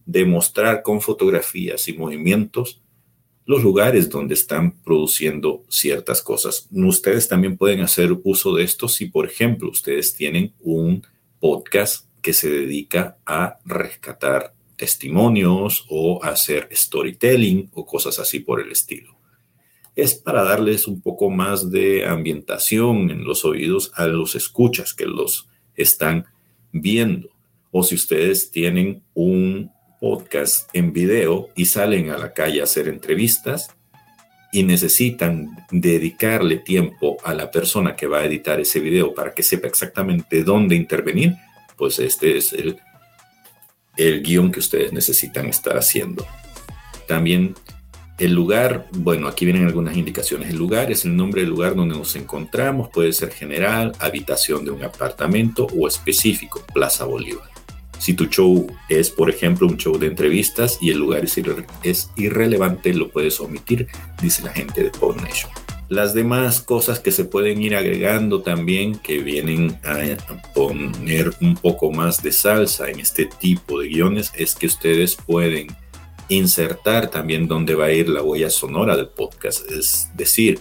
demostrar 0.07 0.83
con 0.83 1.03
fotografías 1.03 1.87
y 1.89 1.93
movimientos 1.93 2.81
los 3.47 3.63
lugares 3.63 4.09
donde 4.09 4.35
están 4.35 4.73
produciendo 4.83 5.65
ciertas 5.69 6.23
cosas. 6.23 6.69
Ustedes 6.73 7.29
también 7.29 7.57
pueden 7.57 7.81
hacer 7.81 8.17
uso 8.25 8.55
de 8.55 8.65
esto 8.65 8.89
si, 8.89 9.07
por 9.07 9.27
ejemplo, 9.27 9.71
ustedes 9.71 10.15
tienen 10.15 10.55
un 10.61 11.07
podcast 11.41 12.07
que 12.23 12.33
se 12.33 12.49
dedica 12.49 13.19
a 13.27 13.59
rescatar 13.67 14.55
testimonios 14.77 15.85
o 15.91 16.23
hacer 16.25 16.69
storytelling 16.73 17.71
o 17.75 17.85
cosas 17.85 18.19
así 18.19 18.41
por 18.41 18.61
el 18.61 18.73
estilo. 18.73 19.15
Es 19.95 20.15
para 20.15 20.43
darles 20.43 20.89
un 20.89 21.01
poco 21.01 21.31
más 21.31 21.71
de 21.71 22.07
ambientación 22.07 23.11
en 23.11 23.25
los 23.25 23.45
oídos 23.45 23.93
a 23.95 24.07
los 24.07 24.35
escuchas 24.35 24.95
que 24.95 25.07
los 25.07 25.49
están 25.77 26.25
viendo. 26.73 27.29
O 27.71 27.83
si 27.83 27.95
ustedes 27.95 28.51
tienen 28.51 29.03
un 29.15 29.71
podcast 30.05 30.69
en 30.75 30.93
video 30.93 31.49
y 31.55 31.65
salen 31.65 32.11
a 32.11 32.19
la 32.19 32.35
calle 32.35 32.61
a 32.61 32.65
hacer 32.65 32.89
entrevistas 32.89 33.75
y 34.53 34.63
necesitan 34.63 35.49
dedicarle 35.71 36.59
tiempo 36.59 37.17
a 37.25 37.33
la 37.33 37.51
persona 37.51 37.97
que 37.97 38.07
va 38.07 38.19
a 38.19 38.27
editar 38.27 38.61
ese 38.61 38.81
video 38.81 39.15
para 39.15 39.33
que 39.33 39.43
sepa 39.43 39.67
exactamente 39.67 40.45
dónde 40.45 40.75
intervenir, 40.75 41.37
pues 41.79 41.99
este 41.99 42.37
es 42.37 42.53
el, 42.53 42.77
el 43.97 44.23
guion 44.23 44.53
que 44.53 44.61
ustedes 44.61 44.93
necesitan 44.93 45.47
estar 45.47 45.79
haciendo. 45.79 46.27
También 47.09 47.55
el 48.19 48.35
lugar, 48.35 48.87
bueno, 48.93 49.27
aquí 49.27 49.47
vienen 49.47 49.65
algunas 49.65 49.97
indicaciones. 49.97 50.51
El 50.51 50.59
lugar 50.59 50.93
es 50.93 51.07
el 51.07 51.17
nombre 51.17 51.41
del 51.41 51.51
lugar 51.51 51.75
donde 51.75 51.97
nos 51.97 52.15
encontramos, 52.15 52.91
puede 52.91 53.15
ser 53.15 53.31
general, 53.31 53.93
habitación 54.01 54.67
de 54.67 54.71
un 54.71 54.85
apartamento 54.85 55.67
o 55.75 55.89
específico, 55.89 56.63
Plaza 56.75 57.07
Bolívar. 57.07 57.54
Si 58.05 58.13
tu 58.13 58.27
show 58.27 58.67
es, 58.91 59.09
por 59.09 59.31
ejemplo, 59.31 59.67
un 59.67 59.79
show 59.79 59.97
de 59.97 60.09
entrevistas 60.09 60.77
y 60.79 60.91
el 60.91 60.99
lugar 60.99 61.25
es, 61.25 62.11
irrelevante, 62.17 62.93
lo 62.93 63.09
puedes 63.09 63.41
omitir, 63.41 63.89
dice 64.21 64.43
la 64.43 64.53
gente 64.53 64.83
de 64.83 64.91
PodNation. 64.91 65.51
Las 65.89 66.13
demás 66.13 66.61
cosas 66.61 67.01
que 67.01 67.11
se 67.13 67.25
pueden 67.25 67.63
ir 67.63 67.75
agregando 67.75 68.43
también, 68.43 68.97
que 68.97 69.21
vienen 69.21 69.81
a 69.85 70.03
poner 70.53 71.33
un 71.41 71.55
poco 71.55 71.93
más 71.93 72.23
de 72.23 72.33
salsa 72.33 72.91
en 72.91 73.01
este 73.01 73.25
tipo 73.25 73.81
de 73.81 73.89
guiones, 73.89 74.33
es 74.37 74.55
que 74.55 74.67
ustedes 74.67 75.17
pueden 75.17 75.69
insertar 76.29 77.11
también 77.11 77.49
dónde 77.49 77.75
va 77.75 77.87
a 77.87 77.93
ir 77.93 78.11
la 78.11 78.23
huella 78.23 78.51
sonora 78.51 78.99
del 78.99 79.09
podcast, 79.09 79.71
es 79.71 80.11
decir, 80.15 80.61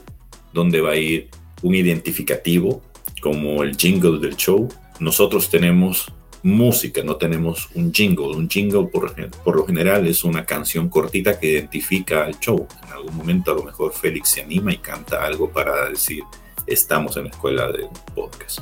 dónde 0.53 0.79
va 0.79 0.91
a 0.91 0.95
ir 0.95 1.27
un 1.62 1.75
identificativo 1.75 2.82
como 3.19 3.63
el 3.63 3.75
jingle 3.75 4.19
del 4.19 4.38
show. 4.38 4.69
Nosotros 5.01 5.49
tenemos 5.49 6.10
música, 6.43 7.01
no 7.03 7.15
tenemos 7.15 7.69
un 7.73 7.91
jingle. 7.91 8.36
Un 8.36 8.49
jingle 8.49 8.86
por, 8.88 9.15
por, 9.43 9.56
lo 9.56 9.65
general 9.65 10.06
es 10.06 10.23
una 10.23 10.45
canción 10.45 10.89
cortita 10.89 11.39
que 11.39 11.51
identifica 11.51 12.25
al 12.25 12.39
show. 12.39 12.67
En 12.86 12.91
algún 12.91 13.15
momento 13.15 13.51
a 13.51 13.56
lo 13.56 13.63
mejor 13.63 13.93
Félix 13.93 14.29
se 14.29 14.41
anima 14.41 14.71
y 14.71 14.77
canta 14.77 15.25
algo 15.25 15.49
para 15.49 15.89
decir 15.89 16.23
estamos 16.67 17.17
en 17.17 17.25
la 17.25 17.29
escuela 17.29 17.71
de 17.71 17.88
podcast. 18.13 18.60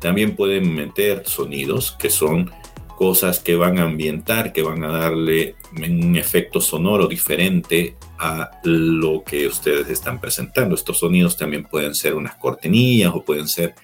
También 0.00 0.34
pueden 0.34 0.74
meter 0.74 1.22
sonidos 1.26 1.92
que 1.92 2.10
son 2.10 2.50
cosas 2.96 3.40
que 3.40 3.56
van 3.56 3.78
a 3.78 3.84
ambientar, 3.84 4.52
que 4.52 4.62
van 4.62 4.84
a 4.84 4.88
darle 4.88 5.56
un 5.76 6.16
efecto 6.16 6.60
sonoro 6.60 7.06
diferente 7.06 7.96
a 8.18 8.50
lo 8.64 9.24
que 9.24 9.46
ustedes 9.46 9.88
están 9.88 10.20
presentando. 10.20 10.74
Estos 10.74 10.98
sonidos 10.98 11.36
también 11.36 11.64
pueden 11.64 11.94
ser 11.94 12.14
unas 12.14 12.36
cortinillas 12.36 13.12
o 13.14 13.24
pueden 13.24 13.48
ser 13.48 13.74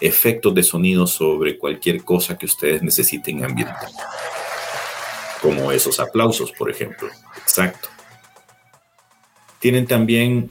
efectos 0.00 0.54
de 0.54 0.62
sonido 0.62 1.06
sobre 1.06 1.58
cualquier 1.58 2.04
cosa 2.04 2.36
que 2.36 2.46
ustedes 2.46 2.82
necesiten 2.82 3.44
ambientar. 3.44 3.88
Como 5.40 5.72
esos 5.72 6.00
aplausos, 6.00 6.52
por 6.52 6.70
ejemplo. 6.70 7.08
Exacto. 7.36 7.88
Tienen 9.60 9.86
también 9.86 10.50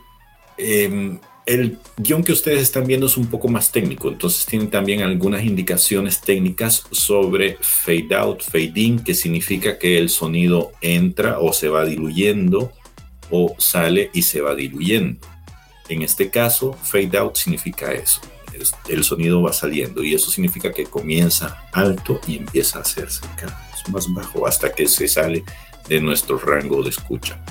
em, 0.58 1.20
el 1.46 1.78
guion 1.98 2.24
que 2.24 2.32
ustedes 2.32 2.62
están 2.62 2.88
viendo 2.88 3.08
es 3.08 3.18
un 3.18 3.28
poco 3.28 3.48
más 3.48 3.72
técnico, 3.72 4.08
entonces 4.08 4.46
tienen 4.46 4.70
también 4.70 5.02
algunas 5.02 5.44
indicaciones 5.44 6.22
técnicas 6.22 6.84
sobre 6.92 7.58
fade 7.60 8.16
out, 8.16 8.42
fade 8.42 8.72
in, 8.76 9.00
que 9.00 9.14
significa 9.14 9.78
que 9.78 9.98
el 9.98 10.10
sonido 10.10 10.72
entra 10.82 11.40
o 11.40 11.52
se 11.52 11.68
va 11.68 11.86
diluyendo 11.86 12.72
o 13.30 13.56
sale 13.58 14.10
y 14.14 14.22
se 14.22 14.42
va 14.42 14.56
diluyendo. 14.56 15.28
En 15.90 16.02
este 16.02 16.30
caso, 16.30 16.74
fade 16.74 17.18
out 17.18 17.36
significa 17.36 17.92
eso. 17.92 18.22
El 18.88 19.04
sonido 19.04 19.42
va 19.42 19.54
saliendo 19.54 20.04
y 20.04 20.14
eso 20.14 20.30
significa 20.32 20.72
que 20.72 20.86
comienza 20.86 21.68
alto 21.72 22.20
y 22.28 22.38
empieza 22.38 22.80
a 22.80 22.82
hacerse 22.82 23.22
cada 23.36 23.70
vez 23.72 23.90
más 23.94 24.14
bajo 24.14 24.48
hasta 24.48 24.72
que 24.72 24.88
se 24.88 25.08
sale 25.08 25.44
de 25.88 26.00
nuestro 26.00 26.38
rango 26.38 26.84
de 26.84 26.90
escucha. 26.90 27.44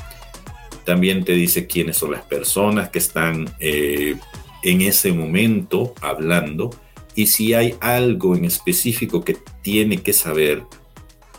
También 0.85 1.25
te 1.25 1.33
dice 1.33 1.67
quiénes 1.67 1.97
son 1.97 2.13
las 2.13 2.23
personas 2.23 2.91
que 2.91 2.99
están 2.99 3.55
eh, 3.61 4.17
en 4.63 4.81
ese 4.81 5.13
momento 5.13 5.95
hablando 6.01 6.71
y 7.15 7.27
si 7.27 7.55
hay 7.55 7.75
algo 7.81 8.35
en 8.35 8.45
específico 8.47 9.23
que 9.23 9.37
tiene 9.63 9.99
que 9.99 10.13
saber 10.13 10.65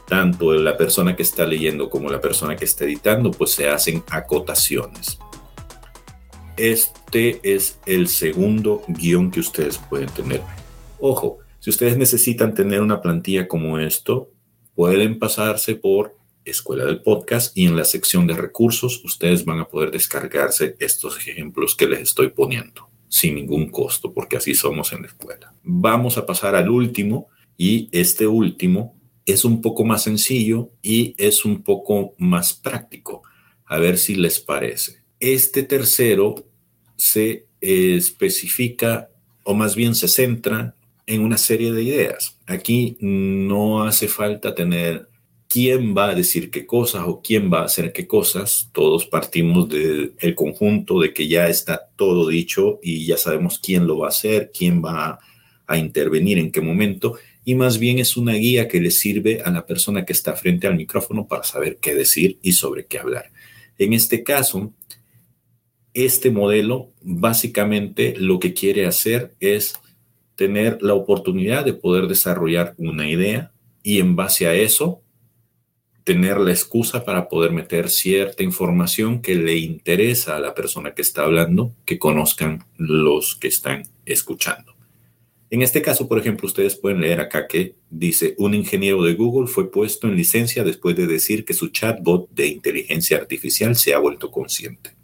tanto 0.07 0.53
la 0.53 0.77
persona 0.77 1.15
que 1.15 1.23
está 1.23 1.45
leyendo 1.45 1.89
como 1.89 2.09
la 2.09 2.21
persona 2.21 2.55
que 2.55 2.65
está 2.65 2.83
editando, 2.83 3.31
pues 3.31 3.51
se 3.51 3.69
hacen 3.69 4.03
acotaciones. 4.09 5.17
Este 6.57 7.39
es 7.43 7.79
el 7.87 8.07
segundo 8.07 8.83
guion 8.87 9.31
que 9.31 9.39
ustedes 9.39 9.79
pueden 9.89 10.09
tener. 10.09 10.41
Ojo, 10.99 11.39
si 11.59 11.71
ustedes 11.71 11.97
necesitan 11.97 12.53
tener 12.53 12.81
una 12.81 13.01
plantilla 13.01 13.47
como 13.47 13.79
esto, 13.79 14.29
pueden 14.75 15.17
pasarse 15.17 15.75
por 15.75 16.15
Escuela 16.45 16.85
del 16.85 17.01
Podcast 17.01 17.57
y 17.57 17.65
en 17.65 17.75
la 17.75 17.85
sección 17.85 18.27
de 18.27 18.35
recursos 18.35 19.03
ustedes 19.03 19.45
van 19.45 19.59
a 19.61 19.67
poder 19.67 19.89
descargarse 19.89 20.75
estos 20.79 21.17
ejemplos 21.17 21.75
que 21.75 21.87
les 21.87 22.01
estoy 22.01 22.29
poniendo 22.29 22.87
sin 23.07 23.35
ningún 23.35 23.69
costo, 23.69 24.13
porque 24.13 24.37
así 24.37 24.53
somos 24.53 24.91
en 24.93 25.01
la 25.03 25.07
escuela. 25.07 25.53
Vamos 25.63 26.17
a 26.17 26.25
pasar 26.25 26.55
al 26.55 26.69
último 26.69 27.29
y 27.57 27.89
este 27.91 28.27
último 28.27 28.99
es 29.25 29.45
un 29.45 29.61
poco 29.61 29.85
más 29.85 30.03
sencillo 30.03 30.71
y 30.81 31.15
es 31.17 31.45
un 31.45 31.63
poco 31.63 32.13
más 32.17 32.53
práctico. 32.53 33.23
A 33.65 33.77
ver 33.77 33.97
si 33.97 34.15
les 34.15 34.39
parece. 34.39 35.02
Este 35.23 35.63
tercero 35.63 36.35
se 36.97 37.45
especifica 37.61 39.09
o 39.45 39.53
más 39.53 39.73
bien 39.73 39.95
se 39.95 40.09
centra 40.09 40.75
en 41.07 41.21
una 41.21 41.37
serie 41.37 41.71
de 41.71 41.81
ideas. 41.81 42.37
Aquí 42.45 42.97
no 42.99 43.85
hace 43.85 44.09
falta 44.09 44.53
tener 44.53 45.07
quién 45.47 45.95
va 45.95 46.09
a 46.09 46.15
decir 46.15 46.51
qué 46.51 46.65
cosas 46.65 47.03
o 47.07 47.21
quién 47.21 47.49
va 47.49 47.61
a 47.61 47.65
hacer 47.67 47.93
qué 47.93 48.05
cosas. 48.05 48.69
Todos 48.73 49.05
partimos 49.05 49.69
del 49.69 50.35
conjunto 50.35 50.99
de 50.99 51.13
que 51.13 51.29
ya 51.29 51.47
está 51.47 51.87
todo 51.95 52.27
dicho 52.27 52.81
y 52.83 53.05
ya 53.05 53.15
sabemos 53.15 53.59
quién 53.59 53.87
lo 53.87 53.99
va 53.99 54.07
a 54.07 54.09
hacer, 54.09 54.51
quién 54.53 54.83
va 54.83 55.19
a, 55.65 55.77
intervenir 55.77 56.37
en 56.37 56.51
qué 56.51 56.59
momento. 56.59 57.15
Y 57.45 57.55
más 57.55 57.79
bien 57.79 57.97
es 57.99 58.17
una 58.17 58.33
guía 58.33 58.67
que 58.67 58.81
le 58.81 58.91
sirve 58.91 59.41
a 59.41 59.51
la 59.51 59.65
persona 59.65 60.03
que 60.03 60.11
está 60.11 60.33
frente 60.33 60.67
al 60.67 60.75
micrófono 60.75 61.29
para 61.29 61.43
saber 61.43 61.77
qué 61.77 61.95
decir 61.95 62.39
y 62.41 62.51
sobre 62.51 62.87
qué 62.87 62.99
hablar. 62.99 63.31
En 63.77 63.93
este 63.93 64.21
caso, 64.21 64.73
este 65.93 66.31
modelo 66.31 66.91
básicamente 67.01 68.15
lo 68.17 68.39
que 68.39 68.53
quiere 68.53 68.85
hacer 68.85 69.33
es 69.39 69.75
tener 70.35 70.81
la 70.81 70.93
oportunidad 70.93 71.65
de 71.65 71.73
poder 71.73 72.07
desarrollar 72.07 72.73
una 72.77 73.09
idea 73.09 73.51
y 73.83 73.99
en 73.99 74.15
base 74.15 74.47
a 74.47 74.55
eso 74.55 75.01
tener 76.03 76.37
la 76.37 76.51
excusa 76.51 77.05
para 77.05 77.29
poder 77.29 77.51
meter 77.51 77.89
cierta 77.89 78.43
información 78.43 79.21
que 79.21 79.35
le 79.35 79.55
interesa 79.55 80.35
a 80.35 80.39
la 80.39 80.53
persona 80.53 80.93
que 80.93 81.01
está 81.01 81.23
hablando, 81.23 81.73
que 81.85 81.97
conozcan 81.97 82.65
los 82.77 83.35
que 83.35 83.47
están 83.47 83.83
escuchando. 84.05 84.73
En 85.49 85.61
este 85.61 85.81
caso, 85.81 86.07
por 86.07 86.17
ejemplo, 86.17 86.47
ustedes 86.47 86.75
pueden 86.75 86.99
leer 86.99 87.21
acá 87.21 87.47
que 87.47 87.75
dice, 87.89 88.33
un 88.37 88.53
ingeniero 88.53 89.03
de 89.03 89.13
Google 89.13 89.47
fue 89.47 89.69
puesto 89.69 90.07
en 90.07 90.15
licencia 90.15 90.63
después 90.63 90.95
de 90.95 91.05
decir 91.05 91.45
que 91.45 91.53
su 91.53 91.67
chatbot 91.69 92.29
de 92.31 92.47
inteligencia 92.47 93.17
artificial 93.17 93.75
se 93.75 93.93
ha 93.93 93.99
vuelto 93.99 94.31
consciente. 94.31 94.95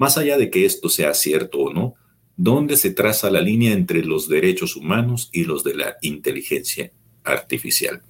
Más 0.00 0.16
allá 0.16 0.38
de 0.38 0.48
que 0.48 0.64
esto 0.64 0.88
sea 0.88 1.12
cierto 1.12 1.58
o 1.58 1.74
no, 1.74 1.94
¿dónde 2.34 2.78
se 2.78 2.90
traza 2.90 3.30
la 3.30 3.42
línea 3.42 3.74
entre 3.74 4.02
los 4.02 4.30
derechos 4.30 4.74
humanos 4.74 5.28
y 5.30 5.44
los 5.44 5.62
de 5.62 5.74
la 5.74 5.98
inteligencia 6.00 6.90
artificial? 7.22 8.00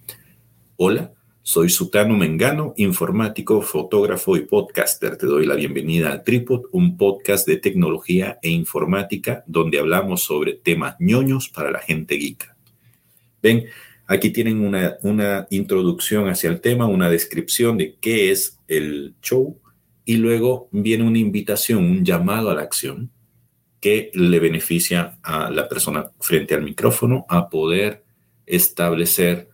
Hola, 0.76 1.12
soy 1.42 1.68
Sutano 1.68 2.16
Mengano, 2.16 2.74
informático, 2.76 3.60
fotógrafo 3.60 4.36
y 4.36 4.42
podcaster. 4.42 5.16
Te 5.16 5.26
doy 5.26 5.46
la 5.46 5.56
bienvenida 5.56 6.12
a 6.12 6.22
Tripod, 6.22 6.66
un 6.70 6.96
podcast 6.96 7.44
de 7.48 7.56
tecnología 7.56 8.38
e 8.40 8.50
informática 8.50 9.42
donde 9.48 9.80
hablamos 9.80 10.22
sobre 10.22 10.52
temas 10.52 10.94
ñoños 11.00 11.48
para 11.48 11.72
la 11.72 11.80
gente 11.80 12.14
geek. 12.14 12.54
Ven, 13.42 13.64
aquí 14.06 14.30
tienen 14.30 14.60
una, 14.60 14.96
una 15.02 15.48
introducción 15.50 16.28
hacia 16.28 16.50
el 16.50 16.60
tema, 16.60 16.86
una 16.86 17.10
descripción 17.10 17.76
de 17.76 17.96
qué 18.00 18.30
es 18.30 18.60
el 18.68 19.16
show 19.20 19.59
y 20.10 20.16
luego 20.16 20.68
viene 20.72 21.04
una 21.04 21.20
invitación, 21.20 21.84
un 21.84 22.04
llamado 22.04 22.50
a 22.50 22.54
la 22.56 22.62
acción 22.62 23.12
que 23.78 24.10
le 24.12 24.40
beneficia 24.40 25.20
a 25.22 25.52
la 25.52 25.68
persona 25.68 26.10
frente 26.18 26.52
al 26.56 26.64
micrófono 26.64 27.26
a 27.28 27.48
poder 27.48 28.02
establecer 28.44 29.50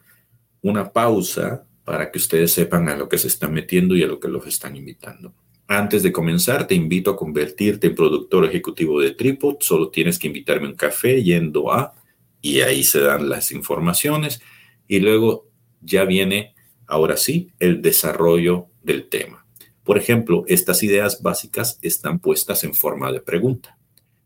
una 0.62 0.95
pausa 0.95 1.66
para 1.85 2.11
que 2.11 2.16
ustedes 2.16 2.55
sepan 2.55 2.88
a 2.88 2.97
lo 2.97 3.07
que 3.07 3.19
se 3.19 3.29
están 3.29 3.53
metiendo 3.53 3.95
y 3.95 4.03
a 4.03 4.07
lo 4.07 4.19
que 4.19 4.29
los 4.29 4.47
están 4.47 4.77
invitando. 4.77 5.35
Antes 5.66 6.03
de 6.03 6.11
comenzar, 6.11 6.66
te 6.66 6.75
invito 6.75 7.11
a 7.11 7.16
convertirte 7.16 7.88
en 7.88 7.95
productor 7.95 8.47
ejecutivo 8.47 8.99
de 8.99 9.11
Tripod. 9.11 9.57
Solo 9.61 9.90
tienes 9.90 10.19
que 10.19 10.29
invitarme 10.29 10.69
un 10.69 10.75
café 10.75 11.23
yendo 11.23 11.71
a, 11.71 11.92
y 12.40 12.62
ahí 12.62 12.83
se 12.83 13.01
dan 13.01 13.29
las 13.29 13.53
informaciones. 13.53 14.40
Y 14.88 15.01
luego 15.01 15.51
ya 15.83 16.07
viene, 16.07 16.55
ahora 16.87 17.19
sí, 17.19 17.51
el 17.59 17.83
desarrollo 17.83 18.69
del 18.83 19.11
tema. 19.11 19.46
Por 19.87 19.99
ejemplo, 19.99 20.44
estas 20.49 20.83
ideas 20.83 21.22
básicas 21.22 21.79
están 21.81 22.18
puestas 22.18 22.64
en 22.64 22.75
forma 22.75 23.12
de 23.12 23.20
pregunta. 23.20 23.79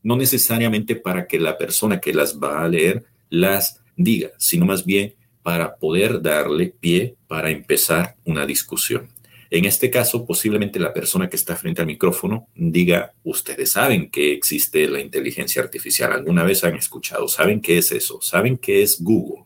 No 0.03 0.16
necesariamente 0.16 0.96
para 0.96 1.27
que 1.27 1.38
la 1.38 1.59
persona 1.59 2.01
que 2.01 2.14
las 2.14 2.38
va 2.38 2.64
a 2.64 2.68
leer 2.68 3.05
las 3.29 3.83
diga, 3.94 4.31
sino 4.38 4.64
más 4.64 4.87
bien 4.87 5.16
para 5.42 5.77
poder 5.77 6.23
darle 6.23 6.75
pie 6.81 7.16
para 7.29 7.51
empezar 7.51 8.16
una 8.25 8.46
discusión. 8.46 9.11
En 9.51 9.66
este 9.66 9.90
caso, 9.90 10.25
posiblemente 10.25 10.79
la 10.81 10.94
persona 10.94 11.29
que 11.29 11.37
está 11.37 11.55
frente 11.57 11.83
al 11.83 11.88
micrófono 11.88 12.49
diga, 12.55 13.12
ustedes 13.23 13.73
saben 13.73 14.11
que 14.11 14.33
existe 14.33 14.88
la 14.88 15.01
inteligencia 15.01 15.61
artificial, 15.61 16.12
alguna 16.12 16.42
vez 16.42 16.64
han 16.64 16.77
escuchado, 16.77 17.29
saben 17.29 17.61
qué 17.61 17.77
es 17.77 17.92
eso, 17.92 18.18
saben 18.23 18.57
qué 18.57 18.81
es 18.81 19.03
Google. 19.03 19.44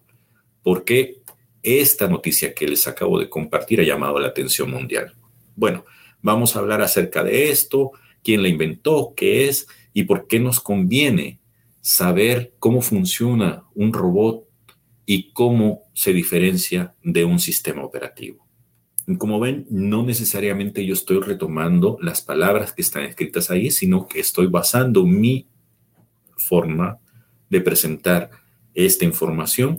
¿Por 0.62 0.84
qué 0.84 1.22
esta 1.60 2.06
noticia 2.06 2.54
que 2.54 2.68
les 2.68 2.86
acabo 2.86 3.18
de 3.18 3.28
compartir 3.28 3.80
ha 3.80 3.84
llamado 3.84 4.20
la 4.20 4.28
atención 4.28 4.70
mundial? 4.70 5.12
Bueno, 5.56 5.84
vamos 6.24 6.56
a 6.56 6.60
hablar 6.60 6.80
acerca 6.80 7.22
de 7.22 7.50
esto, 7.50 7.92
quién 8.24 8.42
la 8.42 8.48
inventó, 8.48 9.12
qué 9.14 9.46
es 9.46 9.68
y 9.92 10.04
por 10.04 10.26
qué 10.26 10.40
nos 10.40 10.58
conviene 10.58 11.38
saber 11.82 12.54
cómo 12.58 12.80
funciona 12.80 13.64
un 13.74 13.92
robot 13.92 14.48
y 15.04 15.32
cómo 15.32 15.82
se 15.92 16.14
diferencia 16.14 16.94
de 17.02 17.26
un 17.26 17.38
sistema 17.38 17.84
operativo. 17.84 18.48
Como 19.18 19.38
ven, 19.38 19.66
no 19.68 20.02
necesariamente 20.02 20.86
yo 20.86 20.94
estoy 20.94 21.20
retomando 21.20 21.98
las 22.00 22.22
palabras 22.22 22.72
que 22.72 22.80
están 22.80 23.04
escritas 23.04 23.50
ahí, 23.50 23.70
sino 23.70 24.08
que 24.08 24.20
estoy 24.20 24.46
basando 24.46 25.04
mi 25.04 25.46
forma 26.38 27.00
de 27.50 27.60
presentar 27.60 28.30
esta 28.72 29.04
información 29.04 29.78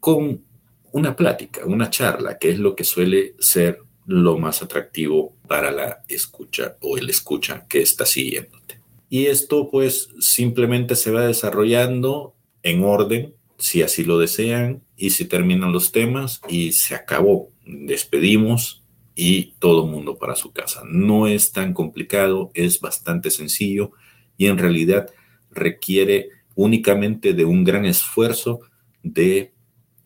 con 0.00 0.42
una 0.90 1.14
plática, 1.14 1.66
una 1.66 1.90
charla, 1.90 2.38
que 2.38 2.48
es 2.48 2.58
lo 2.58 2.74
que 2.74 2.84
suele 2.84 3.34
ser 3.38 3.80
lo 4.06 4.38
más 4.38 4.62
atractivo 4.62 5.34
para 5.48 5.70
la 5.70 6.04
escucha 6.08 6.76
o 6.80 6.96
el 6.96 7.10
escucha 7.10 7.66
que 7.68 7.82
está 7.82 8.06
siguiéndote. 8.06 8.80
Y 9.08 9.26
esto 9.26 9.70
pues 9.70 10.10
simplemente 10.20 10.96
se 10.96 11.10
va 11.10 11.26
desarrollando 11.26 12.34
en 12.62 12.84
orden 12.84 13.34
si 13.58 13.82
así 13.82 14.04
lo 14.04 14.18
desean, 14.18 14.82
y 14.96 15.10
se 15.10 15.24
terminan 15.24 15.72
los 15.72 15.92
temas 15.92 16.40
y 16.48 16.72
se 16.72 16.94
acabó. 16.94 17.50
Despedimos 17.66 18.82
y 19.14 19.54
todo 19.58 19.86
mundo 19.86 20.18
para 20.18 20.36
su 20.36 20.52
casa. 20.52 20.82
No 20.86 21.26
es 21.26 21.52
tan 21.52 21.72
complicado, 21.72 22.50
es 22.54 22.80
bastante 22.80 23.30
sencillo 23.30 23.92
y 24.36 24.46
en 24.46 24.58
realidad 24.58 25.10
requiere 25.50 26.30
únicamente 26.54 27.32
de 27.32 27.44
un 27.44 27.64
gran 27.64 27.84
esfuerzo 27.84 28.60
de 29.02 29.52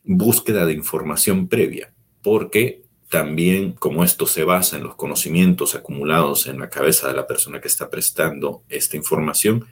búsqueda 0.05 0.67
de 0.67 0.73
información 0.75 1.49
previa, 1.49 1.93
porque 2.23 2.83
también 3.11 3.73
como 3.73 4.05
esto 4.05 4.25
se 4.25 4.45
basa 4.45 4.77
en 4.77 4.85
los 4.85 4.95
conocimientos 4.95 5.75
acumulados 5.75 6.47
en 6.47 6.61
la 6.61 6.71
cabeza 6.71 7.09
de 7.09 7.15
la 7.15 7.27
persona 7.27 7.61
que 7.61 7.67
está 7.67 7.91
prestando 7.91 8.63
esta 8.69 8.97
información, 8.97 9.67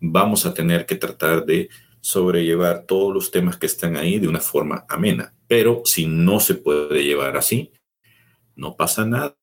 vamos 0.00 0.46
a 0.46 0.54
tener 0.54 0.86
que 0.86 0.94
tratar 0.94 1.44
de 1.44 1.68
sobrellevar 2.00 2.84
todos 2.86 3.12
los 3.12 3.32
temas 3.32 3.56
que 3.56 3.66
están 3.66 3.96
ahí 3.96 4.20
de 4.20 4.28
una 4.28 4.38
forma 4.38 4.86
amena. 4.88 5.34
Pero 5.48 5.82
si 5.84 6.06
no 6.06 6.38
se 6.38 6.54
puede 6.54 7.02
llevar 7.02 7.36
así, 7.36 7.72
no 8.54 8.76
pasa 8.76 9.04
nada. 9.04 9.36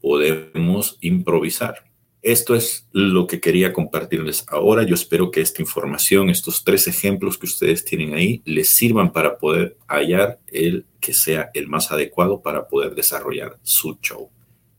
Podemos 0.00 0.96
improvisar. 1.00 1.89
Esto 2.22 2.54
es 2.54 2.86
lo 2.92 3.26
que 3.26 3.40
quería 3.40 3.72
compartirles 3.72 4.44
ahora. 4.48 4.82
Yo 4.84 4.94
espero 4.94 5.30
que 5.30 5.40
esta 5.40 5.62
información, 5.62 6.28
estos 6.28 6.64
tres 6.64 6.86
ejemplos 6.86 7.38
que 7.38 7.46
ustedes 7.46 7.84
tienen 7.84 8.14
ahí, 8.14 8.42
les 8.44 8.70
sirvan 8.70 9.12
para 9.12 9.38
poder 9.38 9.78
hallar 9.88 10.38
el 10.46 10.86
que 11.00 11.14
sea 11.14 11.50
el 11.54 11.66
más 11.66 11.90
adecuado 11.90 12.42
para 12.42 12.68
poder 12.68 12.94
desarrollar 12.94 13.58
su 13.62 13.98
show. 14.02 14.28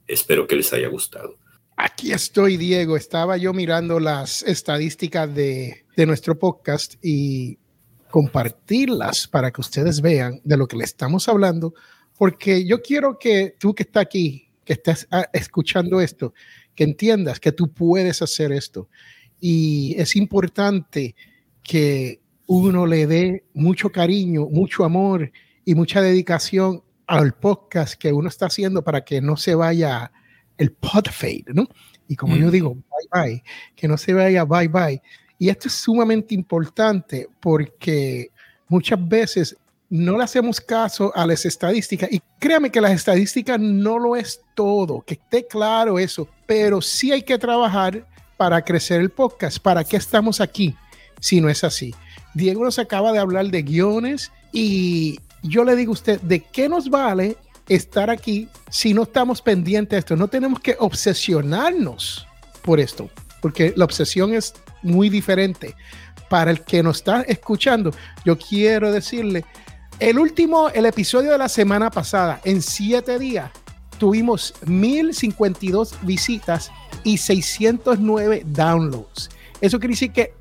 Espero 0.08 0.46
que 0.46 0.56
les 0.56 0.72
haya 0.74 0.88
gustado. 0.88 1.38
Aquí 1.78 2.12
estoy, 2.12 2.58
Diego. 2.58 2.96
Estaba 2.96 3.38
yo 3.38 3.54
mirando 3.54 4.00
las 4.00 4.44
estadísticas 4.44 5.34
de, 5.34 5.86
de 5.96 6.06
nuestro 6.06 6.38
podcast 6.38 6.94
y 7.02 7.58
compartirlas 8.12 9.28
para 9.28 9.50
que 9.50 9.62
ustedes 9.62 10.02
vean 10.02 10.42
de 10.44 10.58
lo 10.58 10.68
que 10.68 10.76
le 10.76 10.84
estamos 10.84 11.28
hablando, 11.28 11.74
porque 12.18 12.68
yo 12.68 12.82
quiero 12.82 13.18
que 13.18 13.56
tú 13.58 13.74
que 13.74 13.84
estás 13.84 14.04
aquí, 14.04 14.50
que 14.64 14.74
estés 14.74 15.08
ah, 15.10 15.28
escuchando 15.34 16.00
esto, 16.02 16.34
que 16.76 16.84
entiendas 16.84 17.40
que 17.40 17.52
tú 17.52 17.72
puedes 17.72 18.22
hacer 18.22 18.52
esto. 18.52 18.90
Y 19.40 19.96
es 19.98 20.16
importante 20.16 21.16
que 21.64 22.20
uno 22.48 22.86
le 22.86 23.08
dé 23.08 23.44
mucho 23.54 23.92
cariño, 23.92 24.48
mucho 24.50 24.84
amor 24.84 25.32
y 25.66 25.76
mucha 25.76 26.02
dedicación 26.02 26.84
al 27.08 27.34
podcast 27.34 27.96
que 27.96 28.14
uno 28.14 28.30
está 28.30 28.48
haciendo 28.48 28.84
para 28.84 29.04
que 29.04 29.22
no 29.22 29.38
se 29.38 29.56
vaya 29.56 30.12
el 30.58 30.72
pod 30.72 31.08
fade, 31.12 31.46
¿no? 31.54 31.68
Y 32.08 32.16
como 32.16 32.36
yo 32.36 32.52
digo, 32.52 32.76
bye 32.76 33.24
bye, 33.24 33.44
que 33.76 33.88
no 33.88 33.98
se 33.98 34.14
vaya 34.14 34.44
bye 34.44 34.68
bye. 34.68 35.02
Y 35.38 35.50
esto 35.50 35.70
es 35.70 35.74
sumamente 35.74 36.36
importante 36.36 37.28
porque 37.40 38.30
muchas 38.68 39.08
veces 39.08 39.58
no 39.92 40.18
le 40.18 40.24
hacemos 40.24 40.62
caso 40.62 41.12
a 41.14 41.28
las 41.28 41.46
estadísticas 41.46 42.10
y 42.10 42.22
créame 42.40 42.72
que 42.72 42.80
las 42.80 42.94
estadísticas 42.94 43.60
no 43.60 44.00
lo 44.00 44.16
es 44.16 44.40
todo, 44.56 45.02
que 45.02 45.16
esté 45.16 45.46
claro 45.46 46.00
eso, 46.00 46.30
pero 46.46 46.82
sí 46.82 47.12
hay 47.12 47.24
que 47.24 47.38
trabajar 47.38 48.08
para 48.38 48.64
crecer 48.64 49.02
el 49.02 49.10
podcast. 49.10 49.60
¿Para 49.60 49.84
qué 49.84 49.98
estamos 49.98 50.40
aquí 50.40 50.74
si 51.20 51.42
no 51.42 51.50
es 51.50 51.66
así? 51.66 51.94
Diego 52.34 52.64
nos 52.64 52.80
acaba 52.80 53.12
de 53.12 53.20
hablar 53.20 53.48
de 53.48 53.64
guiones 53.64 54.32
y 54.54 55.20
yo 55.44 55.66
le 55.66 55.76
digo 55.76 55.92
a 55.92 55.94
usted, 55.94 56.22
¿de 56.22 56.40
qué 56.40 56.70
nos 56.70 56.90
vale 56.90 57.36
estar 57.68 58.10
aquí 58.10 58.48
si 58.70 58.94
no 58.94 59.04
estamos 59.04 59.42
pendientes 59.42 59.92
de 59.92 60.00
esto? 60.00 60.16
No 60.16 60.30
tenemos 60.30 60.62
que 60.62 60.78
obsesionarnos 60.80 62.26
por 62.62 62.80
esto, 62.80 63.10
porque 63.42 63.74
la 63.76 63.84
obsesión 63.84 64.34
es 64.34 64.54
muy 64.84 65.10
diferente. 65.10 65.76
Para 66.30 66.50
el 66.50 66.62
que 66.62 66.82
nos 66.82 67.00
está 67.00 67.24
escuchando, 67.24 67.92
yo 68.24 68.38
quiero 68.38 68.90
decirle 68.90 69.44
el 70.02 70.18
último, 70.18 70.70
el 70.70 70.88
episodio 70.88 71.32
de 71.32 71.38
la 71.38 71.48
semana 71.48 71.92
pasada, 71.92 72.42
en 72.44 72.64
siete 72.64 73.20
días, 73.20 73.52
tuvimos 74.00 74.56
1052 74.66 75.96
visitas 76.02 76.72
y 77.04 77.20
609 77.20 78.42
downloads. 78.48 79.30
Eso 79.62 79.80
quiere 79.80 79.94
decir 79.94 80.12
que 80.12 80.34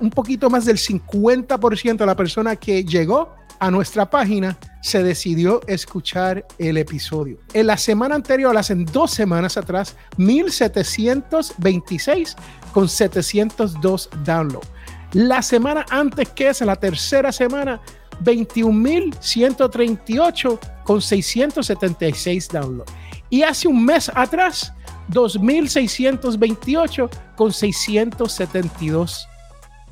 un 0.00 0.08
poquito 0.08 0.48
más 0.48 0.64
del 0.64 0.78
50% 0.78 1.98
de 1.98 2.06
la 2.06 2.16
persona 2.16 2.56
que 2.56 2.84
llegó 2.84 3.34
a 3.58 3.70
nuestra 3.70 4.08
página 4.08 4.56
se 4.80 5.02
decidió 5.02 5.60
escuchar 5.66 6.46
el 6.56 6.78
episodio. 6.78 7.36
En 7.52 7.66
la 7.66 7.76
semana 7.76 8.14
anterior, 8.14 8.56
hace 8.56 8.76
dos 8.76 9.10
semanas 9.10 9.58
atrás, 9.58 9.94
1726 10.16 12.34
con 12.72 12.88
702 12.88 14.08
downloads. 14.24 14.68
La 15.12 15.42
semana 15.42 15.84
antes 15.90 16.30
que 16.30 16.48
esa, 16.48 16.64
la 16.64 16.76
tercera 16.76 17.30
semana, 17.30 17.82
21.138 18.22 20.58
con 20.84 21.02
676 21.02 22.48
downloads. 22.48 22.92
Y 23.30 23.42
hace 23.42 23.66
un 23.68 23.84
mes 23.84 24.10
atrás, 24.14 24.72
2.628 25.10 27.10
con 27.36 27.52
672 27.52 29.28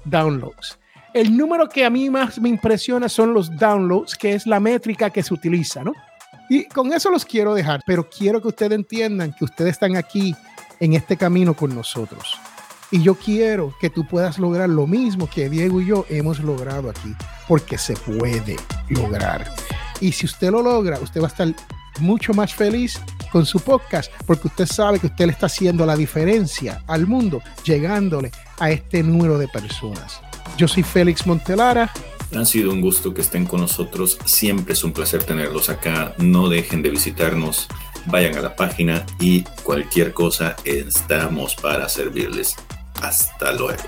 downloads. 0.05 0.79
El 1.13 1.37
número 1.37 1.69
que 1.69 1.85
a 1.85 1.91
mí 1.91 2.09
más 2.11 2.41
me 2.41 2.49
impresiona 2.49 3.09
son 3.09 3.35
los 3.35 3.57
downloads, 3.57 4.17
que 4.17 4.35
es 4.35 4.47
la 4.47 4.61
métrica 4.61 5.11
que 5.11 5.23
se 5.23 5.33
utiliza, 5.33 5.85
¿no? 5.85 5.93
Y 6.51 6.65
con 6.67 6.93
eso 6.93 7.09
los 7.11 7.25
quiero 7.25 7.55
dejar, 7.55 7.83
pero 7.87 8.07
quiero 8.09 8.43
que 8.43 8.49
ustedes 8.49 8.73
entiendan 8.73 9.33
que 9.33 9.45
ustedes 9.45 9.71
están 9.73 9.97
aquí 9.97 10.35
en 10.81 10.95
este 10.95 11.17
camino 11.17 11.55
con 11.55 11.73
nosotros. 11.75 12.39
Y 12.95 13.03
yo 13.03 13.17
quiero 13.17 13.75
que 13.81 13.91
tú 13.91 14.07
puedas 14.07 14.39
lograr 14.39 14.69
lo 14.69 14.87
mismo 14.87 15.29
que 15.29 15.51
Diego 15.51 15.81
y 15.81 15.87
yo 15.87 16.07
hemos 16.09 16.39
logrado 16.39 16.89
aquí, 16.89 17.13
porque 17.49 17.77
se 17.77 17.95
puede 17.95 18.55
lograr. 18.89 19.53
Y 19.99 20.13
si 20.13 20.27
usted 20.27 20.53
lo 20.53 20.63
logra, 20.63 21.01
usted 21.01 21.21
va 21.21 21.25
a 21.25 21.29
estar 21.29 21.53
mucho 21.99 22.33
más 22.35 22.55
feliz 22.55 23.01
con 23.33 23.47
su 23.47 23.59
podcast, 23.59 24.13
porque 24.27 24.47
usted 24.47 24.67
sabe 24.67 25.01
que 25.01 25.09
usted 25.09 25.27
le 25.27 25.33
está 25.33 25.47
haciendo 25.47 25.85
la 25.85 25.97
diferencia 25.97 26.85
al 26.87 27.09
mundo, 27.09 27.43
llegándole 27.65 28.31
a 28.61 28.71
este 28.71 29.03
número 29.03 29.39
de 29.39 29.49
personas. 29.49 30.21
Yo 30.57 30.69
soy 30.69 30.85
Félix 30.85 31.27
Montelara. 31.27 31.91
Ha 32.33 32.45
sido 32.45 32.71
un 32.71 32.81
gusto 32.81 33.13
que 33.13 33.23
estén 33.23 33.45
con 33.45 33.61
nosotros. 33.61 34.19
Siempre 34.25 34.75
es 34.75 34.85
un 34.85 34.93
placer 34.93 35.25
tenerlos 35.25 35.69
acá. 35.69 36.15
No 36.19 36.49
dejen 36.49 36.81
de 36.83 36.91
visitarnos. 36.91 37.67
Vayan 38.07 38.37
a 38.37 38.41
la 38.41 38.55
página 38.55 39.05
y 39.19 39.43
cualquier 39.65 40.13
cosa 40.13 40.55
estamos 40.65 41.57
para 41.57 41.89
servirles. 41.89 42.55
Hasta 43.03 43.53
luego. 43.53 43.83